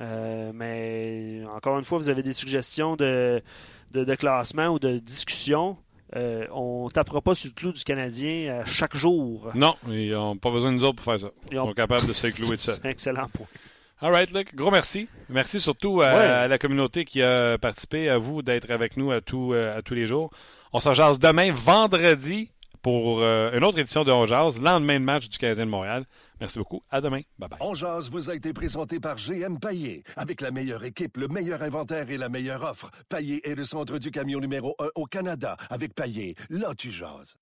[0.00, 3.42] Euh, mais encore une fois, vous avez des suggestions de,
[3.90, 5.76] de, de classement ou de discussion.
[6.16, 9.50] Euh, on tapera pas sur le clou du Canadien euh, chaque jour.
[9.54, 11.30] Non, ils n'ont pas besoin de nous autres pour faire ça.
[11.50, 12.74] Ils Ils ont- sont capables de se clouer de ça.
[12.84, 13.46] Excellent point.
[14.02, 14.54] All right, Luc.
[14.54, 15.08] Gros merci.
[15.28, 16.18] Merci surtout à, Ouais.
[16.24, 19.82] à la communauté qui a participé, à vous d'être avec nous à, tout, euh, à
[19.82, 20.30] tous les jours.
[20.72, 22.50] On s'en jase demain, vendredi,
[22.82, 26.04] pour euh, une autre édition de On Jase, lendemain de match du Canadien de Montréal.
[26.40, 26.82] Merci beaucoup.
[26.90, 27.20] À demain.
[27.38, 27.58] Bye bye.
[27.60, 30.02] On jase vous a été présenté par GM Paillé.
[30.16, 32.90] Avec la meilleure équipe, le meilleur inventaire et la meilleure offre.
[33.08, 35.56] Paillé est le centre du camion numéro 1 au Canada.
[35.70, 37.36] Avec Paillé, là tu jases.